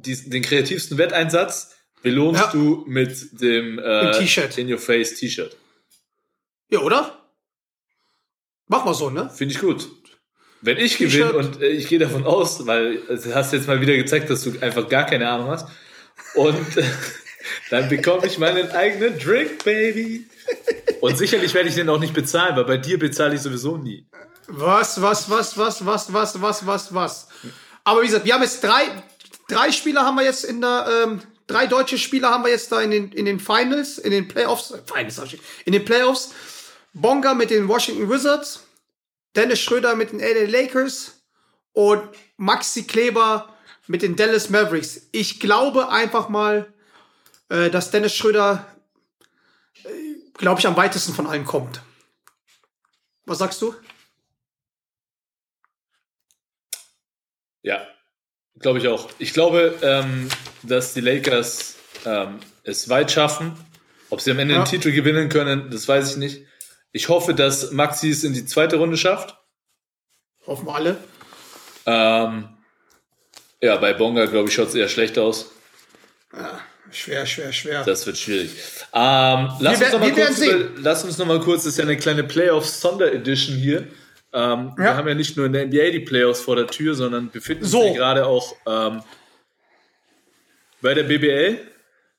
[0.06, 2.50] die, den kreativsten Wetteinsatz, belohnst Ja.
[2.52, 4.60] du mit dem äh.
[4.60, 5.56] In Your Face T-Shirt.
[6.70, 7.18] ja, oder?
[8.66, 9.30] Mach mal so, ne?
[9.34, 9.86] Finde ich gut.
[10.62, 13.94] Wenn ich gewinne und äh, ich gehe davon aus, weil du hast jetzt mal wieder
[13.96, 15.68] gezeigt, dass du einfach gar keine Ahnung hast.
[16.34, 16.84] Und äh,
[17.70, 20.26] dann bekomme ich meinen eigenen Drink, Baby.
[21.00, 24.06] Und sicherlich werde ich den auch nicht bezahlen, weil bei dir bezahle ich sowieso nie.
[24.48, 27.28] Was, was, was, was, was, was, was, was, was.
[27.84, 28.84] Aber wie gesagt, wir haben jetzt drei,
[29.48, 32.80] drei Spieler haben wir jetzt in der, ähm, drei deutsche Spieler haben wir jetzt da
[32.80, 35.20] in den, in den Finals, in den Playoffs, äh, Finals,
[35.64, 36.32] in den Playoffs.
[36.92, 38.62] Bonga mit den Washington Wizards,
[39.34, 41.24] Dennis Schröder mit den LA Lakers
[41.72, 43.52] und Maxi Kleber
[43.88, 45.08] mit den Dallas Mavericks.
[45.10, 46.72] Ich glaube einfach mal,
[47.48, 48.64] äh, dass Dennis Schröder,
[49.82, 49.88] äh,
[50.34, 51.82] glaube ich, am weitesten von allen kommt.
[53.26, 53.74] Was sagst du?
[57.62, 57.86] Ja,
[58.64, 59.10] glaube ich auch.
[59.18, 60.26] Ich glaube, ähm,
[60.62, 61.74] dass die Lakers
[62.06, 63.52] ähm, es weit schaffen.
[64.08, 64.62] Ob sie am Ende Ja.
[64.62, 66.46] den Titel gewinnen können, das weiß ich nicht.
[66.90, 69.36] Ich hoffe, dass Maxi es in die zweite Runde schafft.
[70.46, 70.96] Hoffen wir alle.
[71.84, 72.48] Ähm,
[73.60, 75.50] ja, bei Bonga, glaube ich, schaut es eher schlecht aus.
[76.90, 77.84] Schwer, schwer, schwer.
[77.84, 78.50] Das wird schwierig.
[78.94, 81.78] Ähm, lass, Wir uns noch mal kurz über, lass uns noch mal kurz, das ist
[81.78, 83.88] ja eine kleine Playoffs-Sonderedition hier.
[84.34, 84.96] Ähm, Wir Ja.
[84.96, 87.80] haben ja nicht nur in der NBA die Playoffs vor der Tür, sondern befinden So.
[87.82, 89.02] uns gerade auch ähm,
[90.82, 91.58] bei der BBL.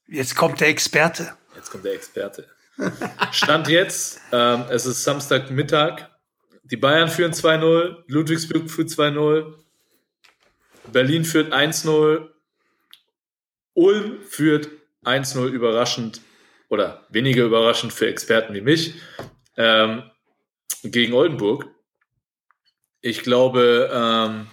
[0.07, 1.34] Jetzt kommt der Experte.
[1.55, 2.47] Jetzt kommt der Experte.
[3.32, 6.09] Stand jetzt, ähm, es ist Samstagmittag.
[6.63, 9.53] Die Bayern führen 2-0, Ludwigsburg führt 2-0,
[10.91, 12.28] Berlin führt 1-0,
[13.74, 14.70] Ulm führt
[15.03, 16.22] 1-0 überraschend
[16.70, 18.95] oder weniger überraschend für Experten wie mich
[19.57, 20.03] ähm,
[20.84, 21.68] gegen Oldenburg.
[23.06, 24.47] Ich glaube, ähm,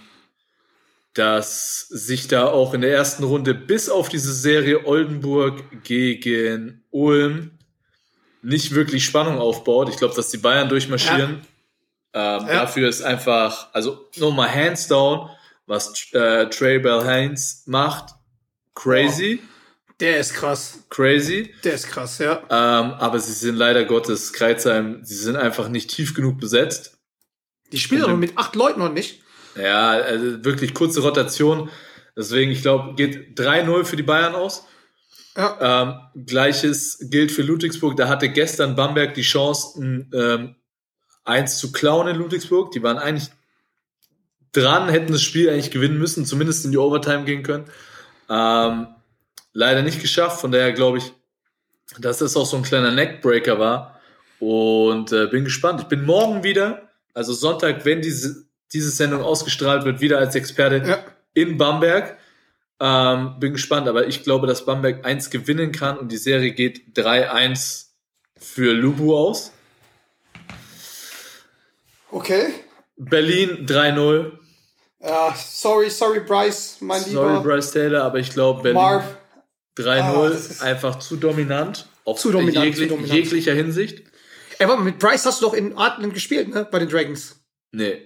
[1.15, 7.57] dass sich da auch in der ersten Runde bis auf diese Serie Oldenburg gegen Ulm
[8.43, 9.89] nicht wirklich Spannung aufbaut.
[9.89, 11.41] Ich glaube, dass die Bayern durchmarschieren.
[11.41, 11.41] Ähm,
[12.13, 12.39] Ja.
[12.45, 15.29] Dafür ist einfach, also nochmal hands down,
[15.65, 18.13] was äh, Trey Bell Haynes macht.
[18.75, 19.39] Crazy,
[19.99, 20.83] Der ist krass.
[20.91, 21.55] crazy.
[21.63, 22.37] Der ist krass, ja.
[22.51, 26.92] Ähm, aber sie sind leider Gottes, Kreuzheim, sie sind einfach nicht tief genug besetzt.
[27.73, 29.21] Die spielen doch mit acht Leuten noch nicht.
[29.55, 31.69] Ja, also wirklich kurze Rotation.
[32.15, 34.65] Deswegen, ich glaube, geht 3-0 für die Bayern aus.
[35.35, 36.05] Ja.
[36.15, 37.97] Ähm, Gleiches gilt für Ludwigsburg.
[37.97, 40.55] Da hatte gestern Bamberg die Chance, ein, ähm,
[41.23, 42.71] eins zu klauen in Ludwigsburg.
[42.71, 43.29] Die waren eigentlich
[44.51, 47.65] dran, hätten das Spiel eigentlich gewinnen müssen, zumindest in die Overtime gehen können.
[48.29, 48.87] Ähm,
[49.53, 50.41] leider nicht geschafft.
[50.41, 51.13] Von daher glaube ich,
[51.97, 53.99] dass das auch so ein kleiner Neckbreaker war.
[54.39, 55.81] Und äh, bin gespannt.
[55.81, 60.87] Ich bin morgen wieder, also Sonntag, wenn diese, diese Sendung ausgestrahlt wird, wieder als Experte
[60.87, 61.03] Ja.
[61.33, 62.17] in Bamberg.
[62.79, 66.97] Ähm, bin gespannt, aber ich glaube, dass Bamberg 1 gewinnen kann und die Serie geht
[66.97, 67.85] 3-1
[68.37, 69.51] für Lubu aus.
[72.11, 72.47] Okay.
[72.97, 74.31] Berlin 3-0.
[75.01, 77.43] Ja, sorry, sorry, Bryce, mein Sorry, lieber.
[77.43, 79.03] Bryce Taylor, aber ich glaube, Berlin Marv.
[79.77, 81.87] 3-0 Ah, einfach zu dominant.
[82.05, 83.13] Auf Zu dominant, jegli zu dominant.
[83.13, 84.03] jeglicher Hinsicht.
[84.59, 86.67] Ey, warte mal, mit Bryce hast du doch in Artland gespielt, ne?
[86.69, 87.35] Bei den Dragons.
[87.71, 88.01] Nee.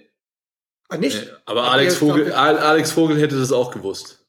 [0.90, 1.22] Ah, nicht?
[1.22, 1.30] nee.
[1.46, 4.26] Aber Alex Vogel, Al- Alex Vogel hätte das auch gewusst.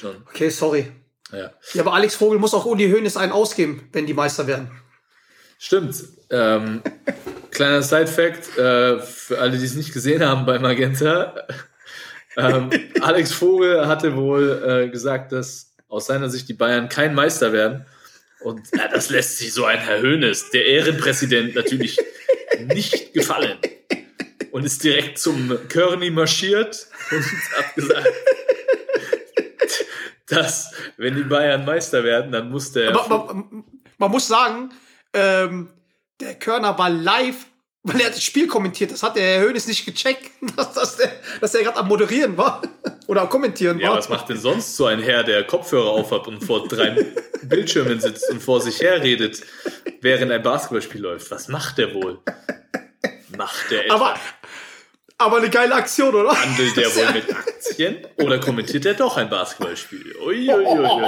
[0.00, 0.16] Schon.
[0.28, 0.90] Okay, sorry.
[1.30, 1.52] Ja.
[1.74, 4.70] Ja, aber Alex Vogel muss auch Uli Hoeneß einen ausgeben, wenn die Meister werden.
[5.58, 5.96] Stimmt.
[6.30, 6.82] Ähm,
[7.50, 11.34] kleiner Side-Fact äh, für alle, die es nicht gesehen haben bei Magenta.
[12.36, 17.52] Ähm, Alex Vogel hatte wohl äh, gesagt, dass aus seiner Sicht die Bayern kein Meister
[17.52, 17.84] werden.
[18.40, 21.98] Und ja, das lässt sich so ein Herr Hoeneß, der Ehrenpräsident, natürlich
[22.66, 23.58] nicht gefallen.
[24.50, 27.24] Und ist direkt zum Körny marschiert und
[27.56, 28.08] hat gesagt,
[30.28, 32.94] dass, wenn die Bayern Meister werden, dann muss der.
[32.96, 33.64] Aber man,
[33.98, 34.70] man muss sagen,
[35.12, 35.70] ähm,
[36.20, 37.46] der Körner war live,
[37.88, 38.92] weil er hat das Spiel kommentiert.
[38.92, 41.10] Das hat der Herr Hoeneß nicht gecheckt, dass, dass der,
[41.40, 42.62] dass er gerade am Moderieren war.
[43.08, 43.98] Oder am Kommentieren Ja, war.
[43.98, 47.06] was macht denn sonst so ein Herr, der Kopfhörer aufhat und vor drei
[47.42, 49.40] Bildschirmen sitzt und vor sich her redet,
[50.02, 51.30] während ein Basketballspiel läuft?
[51.30, 52.18] Was macht der wohl?
[53.36, 53.94] Macht der etwa?
[53.94, 54.14] Aber,
[55.16, 56.30] Aber eine geile Aktion, oder?
[56.38, 60.14] Handelt der wohl mit Aktien oder kommentiert er doch ein Basketballspiel?
[60.24, 60.98] Uiuiuiui.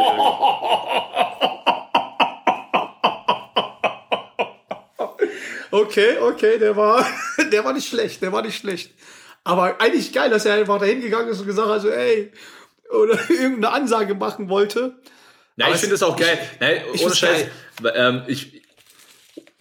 [5.70, 7.06] Okay, okay, der war,
[7.52, 8.92] der war nicht schlecht, der war nicht schlecht.
[9.44, 12.32] Aber eigentlich geil, dass er einfach dahin gegangen ist und gesagt hat, so, ey,
[12.90, 14.96] oder irgendeine Ansage machen wollte.
[15.56, 16.38] Nein, ich finde das auch geil.
[16.60, 17.46] Nein, ich ohne Scheiß.
[17.82, 17.92] geil.
[17.94, 18.62] Ähm, ich,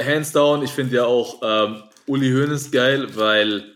[0.01, 3.75] hands down, ich finde ja auch ähm, Uli Hoeneß geil, weil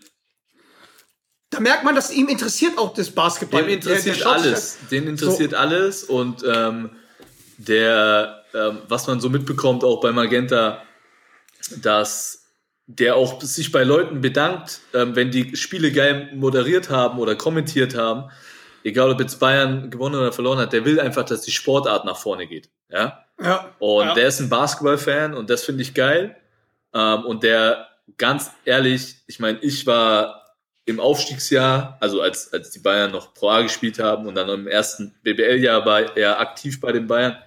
[1.50, 3.62] Da merkt man, dass ihm interessiert auch das Basketball.
[3.62, 4.78] dem interessiert Der- der alles.
[4.90, 6.90] Den interessiert alles und ähm,
[7.58, 10.82] der, ähm, was man so mitbekommt, auch bei Magenta,
[11.82, 12.44] dass
[12.86, 17.96] der auch sich bei Leuten bedankt, ähm, wenn die Spiele geil moderiert haben oder kommentiert
[17.96, 18.30] haben,
[18.82, 22.18] egal ob jetzt Bayern gewonnen oder verloren hat, der will einfach, dass die Sportart nach
[22.18, 22.70] vorne geht.
[22.90, 23.24] Ja.
[23.40, 23.74] Ja.
[23.78, 24.14] Und ja.
[24.14, 26.36] der ist ein Basketball-Fan und das finde ich geil.
[26.92, 27.88] Ähm, und der,
[28.18, 30.44] ganz ehrlich, ich meine, ich war
[30.84, 34.66] im Aufstiegsjahr, also als, als die Bayern noch Pro A gespielt haben und dann im
[34.66, 37.38] ersten BBL-Jahr war er aktiv bei den Bayern.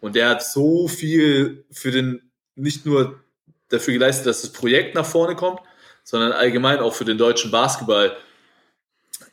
[0.00, 3.20] Und der hat so viel für den, nicht nur
[3.68, 5.60] dafür geleistet, dass das Projekt nach vorne kommt,
[6.04, 8.16] sondern allgemein auch für den deutschen Basketball.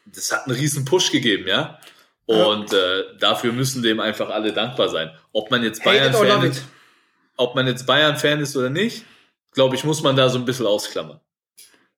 [0.05, 1.79] Das hat einen riesen Push gegeben, ja.
[2.25, 5.11] Und äh, dafür müssen dem einfach alle dankbar sein.
[5.31, 6.63] Ob man jetzt Bayern-Fan love ist,
[7.37, 9.05] ob man jetzt Bayern-Fan ist oder nicht,
[9.51, 11.19] glaube ich, muss man da so ein bisschen ausklammern.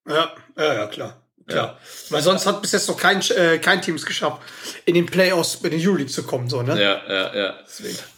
[0.07, 1.21] Ja, ja, ja, klar.
[1.47, 1.79] Klar.
[2.09, 4.41] Weil sonst hat bis jetzt noch kein, äh, kein Team es geschafft,
[4.83, 6.81] in den Playoffs in den Euroleague zu kommen, so, ne?
[6.81, 7.59] Ja, ja, ja.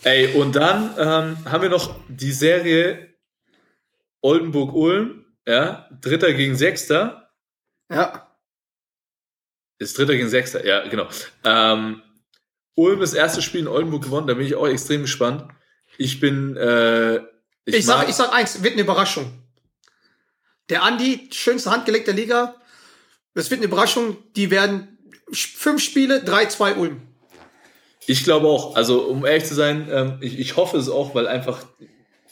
[0.01, 3.08] Ey, und dann ähm, haben wir noch die Serie
[4.21, 7.31] Oldenburg-Ulm, ja, Dritter gegen Sechster.
[7.91, 8.35] Ja.
[9.79, 11.07] Ist Dritter gegen Sechster, ja, genau.
[11.43, 12.01] Ähm,
[12.75, 15.51] Ulm das erste Spiel in Oldenburg gewonnen, da bin ich auch extrem gespannt.
[15.97, 17.17] Ich bin, äh,
[17.65, 19.31] ich, Ich, sag, ich sag eins, wird eine Überraschung.
[20.69, 22.55] Der Andi, schönste Handgelenk der Liga.
[23.33, 24.17] Das wird eine Überraschung.
[24.35, 24.97] Die werden
[25.31, 27.01] fünf Spiele, 3-2 Ulm.
[28.07, 31.27] Ich glaube auch, also um ehrlich zu sein, ähm, ich, ich hoffe es auch, weil
[31.27, 31.63] einfach,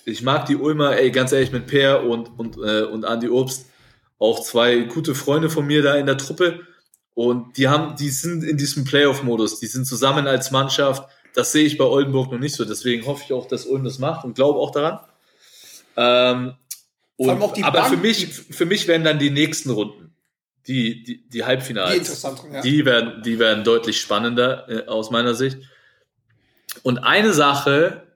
[0.08, 3.66] ich mag die Ulmer, ey, ganz ehrlich, mit Per und, und, äh, und Andi Obst,
[4.20, 6.62] auch zwei gute Freunde von mir da in der Truppe.
[7.14, 11.10] Und die haben, die sind in diesem Playoff-Modus, die sind zusammen als Mannschaft.
[11.36, 12.64] Das sehe ich bei Oldenburg noch nicht so.
[12.64, 15.00] Deswegen hoffe ich auch, dass Ulm das macht und glaube auch daran.
[15.98, 16.54] Ähm,
[17.18, 20.16] und, allem auch die aber Bank, für mich, für mich werden dann die nächsten Runden,
[20.68, 22.22] die, die, die Halbfinals.
[22.22, 22.62] Die ja.
[22.62, 25.58] Die werden, die werden deutlich spannender äh, aus meiner Sicht.
[26.84, 28.07] Und eine Sache,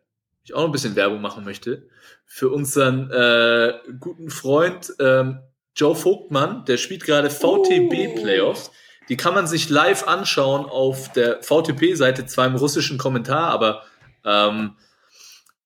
[0.43, 1.87] ich auch noch ein bisschen Werbung machen möchte,
[2.25, 5.39] für unseren äh, guten Freund ähm,
[5.75, 8.71] Joe Vogtmann, der spielt gerade VTB Playoffs.
[9.09, 13.83] Die kann man sich live anschauen auf der VTP-Seite, zwar im russischen Kommentar, aber
[14.25, 14.75] ähm,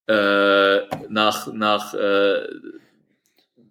[0.08, 2.48] äh, nach, nach äh,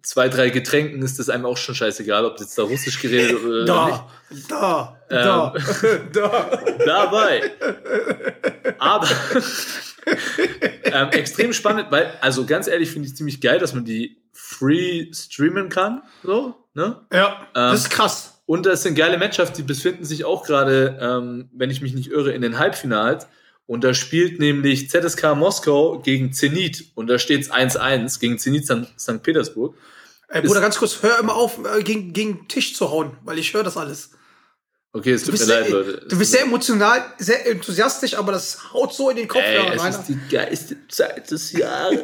[0.01, 3.69] zwei, drei Getränken ist das einem auch schon scheißegal, ob jetzt da russisch geredet wird
[3.69, 3.85] oder
[4.29, 4.51] nicht.
[4.51, 5.53] Da, da, da,
[6.13, 6.59] da.
[6.85, 7.51] dabei.
[8.77, 9.07] Aber
[10.83, 15.11] ähm, extrem spannend, weil, also ganz ehrlich, finde ich ziemlich geil, dass man die free
[15.13, 16.03] streamen kann.
[16.23, 17.01] So, ne?
[17.11, 18.41] Ja, das ist krass.
[18.45, 22.11] Und das sind geile Matchups, die befinden sich auch gerade, ähm, wenn ich mich nicht
[22.11, 23.27] irre, in den Halbfinals.
[23.67, 26.91] Und da spielt nämlich ZSK Moskau gegen Zenit.
[26.93, 29.23] Und da steht es 1-1 gegen Zenit St.
[29.23, 29.75] Petersburg.
[30.27, 33.39] Ey, Bruder, ganz kurz, hör immer auf, äh, gegen, gegen den Tisch zu hauen, weil
[33.39, 34.11] ich höre das alles.
[34.97, 36.05] Okay, es Du tut mir leid, sehr, Leute.
[36.07, 39.83] du bist sehr emotional, sehr enthusiastisch, aber das haut so in den Kopf Ey, es
[39.97, 41.99] ist die geilste Zeit des Jahres.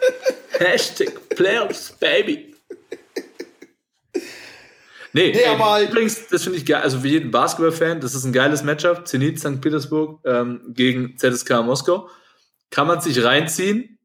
[0.58, 2.54] Hashtag Playoffs, Baby.
[5.12, 6.82] Nee, Nee, ey, aber halt- übrigens, das finde ich geil.
[6.82, 9.06] Also für jeden Basketball-Fan, das ist ein geiles Matchup.
[9.06, 9.60] Zenit St.
[9.60, 12.08] Petersburg ähm, gegen ZSK Moskau.
[12.70, 13.96] Kann man sich reinziehen.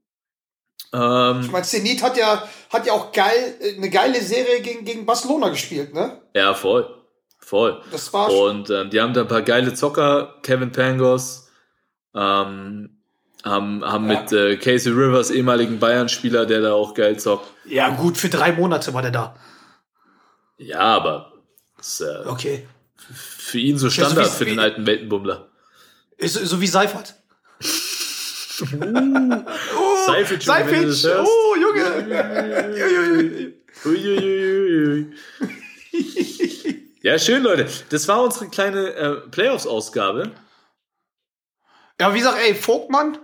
[0.94, 4.86] Ähm, Ich meine, Zenit hat ja, hat ja auch geil, äh, eine geile Serie gegen,
[4.86, 6.22] gegen Barcelona gespielt, ne?
[6.36, 6.96] ja, voll.
[7.40, 7.82] Voll.
[7.92, 10.36] Das war Und ähm, die haben da ein paar geile Zocker.
[10.44, 11.50] Kevin Pangos
[12.14, 12.98] ähm,
[13.44, 17.48] haben, haben mit äh, Casey Rivers, ehemaligen Bayern-Spieler, der da auch geil zockt.
[17.66, 19.36] Ja, gut, für drei Monate war der da.
[20.58, 21.32] Ja, aber
[21.80, 22.68] ist äh, Okay.
[23.14, 25.48] für ihn so so Standard wie- für den alten Weltenbummler.
[26.18, 27.16] Ist, so wie Seifert.
[28.60, 30.86] Seifert, du das Seifert!
[30.86, 31.08] hörst.
[31.08, 33.54] Oh, Junge!
[33.86, 35.14] Uiuiuiui.
[37.02, 37.68] Ja, schön, Leute.
[37.90, 40.32] Das war unsere kleine äh, Playoffs-Ausgabe.
[42.00, 43.18] Ja, wie gesagt, ey, Vogtmann,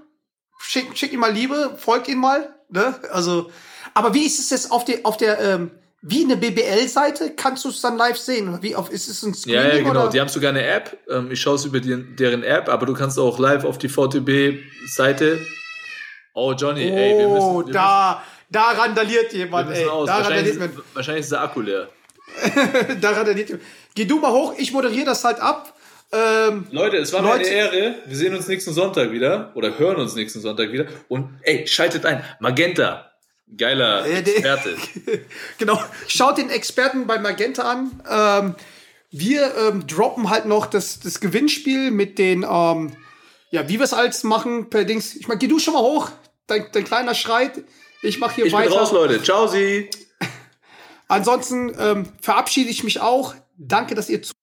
[0.59, 2.99] schick, schick ihm mal Liebe, folgt ihm mal, ne?
[3.11, 3.51] Also,
[3.93, 5.71] aber wie ist es jetzt auf der, auf der, ähm,
[6.01, 7.31] wie eine BBL-Seite?
[7.35, 8.61] Kannst du es dann live sehen?
[8.61, 10.01] Wie auf, ist es ein Ja, Screening ja, genau.
[10.03, 10.09] oder?
[10.09, 10.97] Die haben sogar eine App.
[11.09, 13.89] Ähm, ich schaue es über die, deren App, aber du kannst auch live auf die
[13.89, 15.39] VTB-Seite.
[16.33, 17.45] Oh, Johnny, ey, wir müssen.
[17.47, 19.87] oh, da, da randaliert müssen, jemand, müssen ey.
[19.87, 20.07] aus.
[20.07, 20.83] Da Wahrscheinlich, randaliert man.
[20.85, 21.89] ist- wahrscheinlich ist der Akku leer.
[23.01, 23.59] Daran erinnert-
[23.93, 25.73] Geh du mal hoch, ich moderiere das halt ab.
[26.11, 27.95] Ähm, Leute, es war Leute- eine Ehre.
[28.05, 30.85] Wir sehen uns nächsten Sonntag wieder oder hören uns nächsten Sonntag wieder.
[31.07, 32.23] Und ey, schaltet ein.
[32.39, 33.11] Magenta.
[33.57, 34.75] Geiler Äh, Experte.
[35.59, 38.01] genau, schaut den Experten bei Magenta an.
[38.09, 38.55] Ähm,
[39.11, 42.93] wir ähm, droppen halt noch das, das Gewinnspiel mit den, ähm,
[43.51, 45.15] ja, wie wir es alles machen, per Dings.
[45.15, 46.09] Ich meine, geh du schon mal hoch,
[46.47, 47.63] dein, dein kleiner schreit.
[48.01, 48.73] Ich mache hier Ich bin weiter.
[48.75, 49.21] raus, Leute.
[49.21, 49.89] Ciao, Sie.
[51.15, 53.35] Ansonsten ähm, verabschiede ich mich auch.
[53.57, 54.33] Danke, dass ihr zu.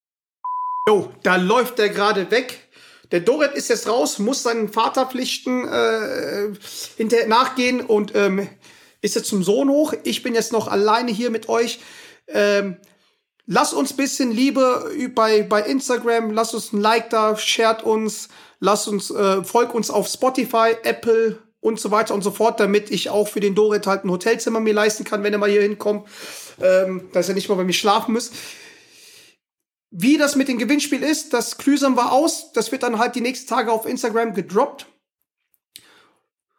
[0.88, 2.70] Jo, da läuft der gerade weg.
[3.10, 8.48] Der Doret ist jetzt raus, muss seinen Vaterpflichten äh, nachgehen und ähm,
[9.02, 9.92] ist jetzt zum Sohn hoch.
[10.04, 11.80] Ich bin jetzt noch alleine hier mit euch.
[12.26, 12.78] Ähm,
[13.44, 18.88] lasst uns bisschen Liebe bei, bei Instagram, lasst uns ein Like da, shared uns, lasst
[18.88, 23.10] uns, äh, folgt uns auf Spotify, Apple und so weiter und so fort, damit ich
[23.10, 26.08] auch für den Doret halt ein Hotelzimmer mir leisten kann, wenn er mal hier hinkommt,
[26.60, 28.30] ähm, dass er nicht mal bei mir schlafen muss.
[29.90, 32.52] Wie das mit dem Gewinnspiel ist, das klüsern wir aus.
[32.52, 34.86] Das wird dann halt die nächsten Tage auf Instagram gedroppt.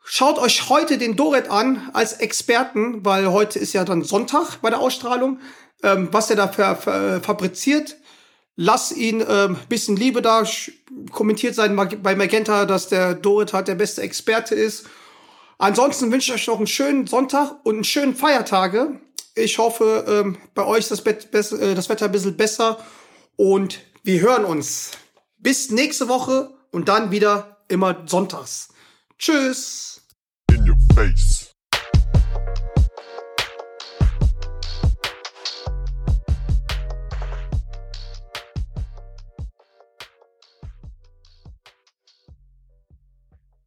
[0.05, 4.69] Schaut euch heute den Doret an als Experten, weil heute ist ja dann Sonntag bei
[4.69, 5.39] der Ausstrahlung,
[5.81, 7.95] ähm, was er da ver, ver, fabriziert.
[8.55, 10.43] Lass ihn ähm, bisschen Liebe da,
[11.11, 14.85] kommentiert sein Mag bei Magenta, dass der Doret halt der beste Experte ist.
[15.57, 18.99] Ansonsten wünsche ich euch noch einen schönen Sonntag und einen schönen Feiertage.
[19.35, 22.77] Ich hoffe, ähm, bei euch ist das, bess- äh, das Wetter ein bisschen besser
[23.35, 24.91] und wir hören uns.
[25.37, 28.69] Bis nächste Woche und dann wieder immer sonntags.
[29.17, 30.01] Tschüss.
[30.51, 31.42] In your face.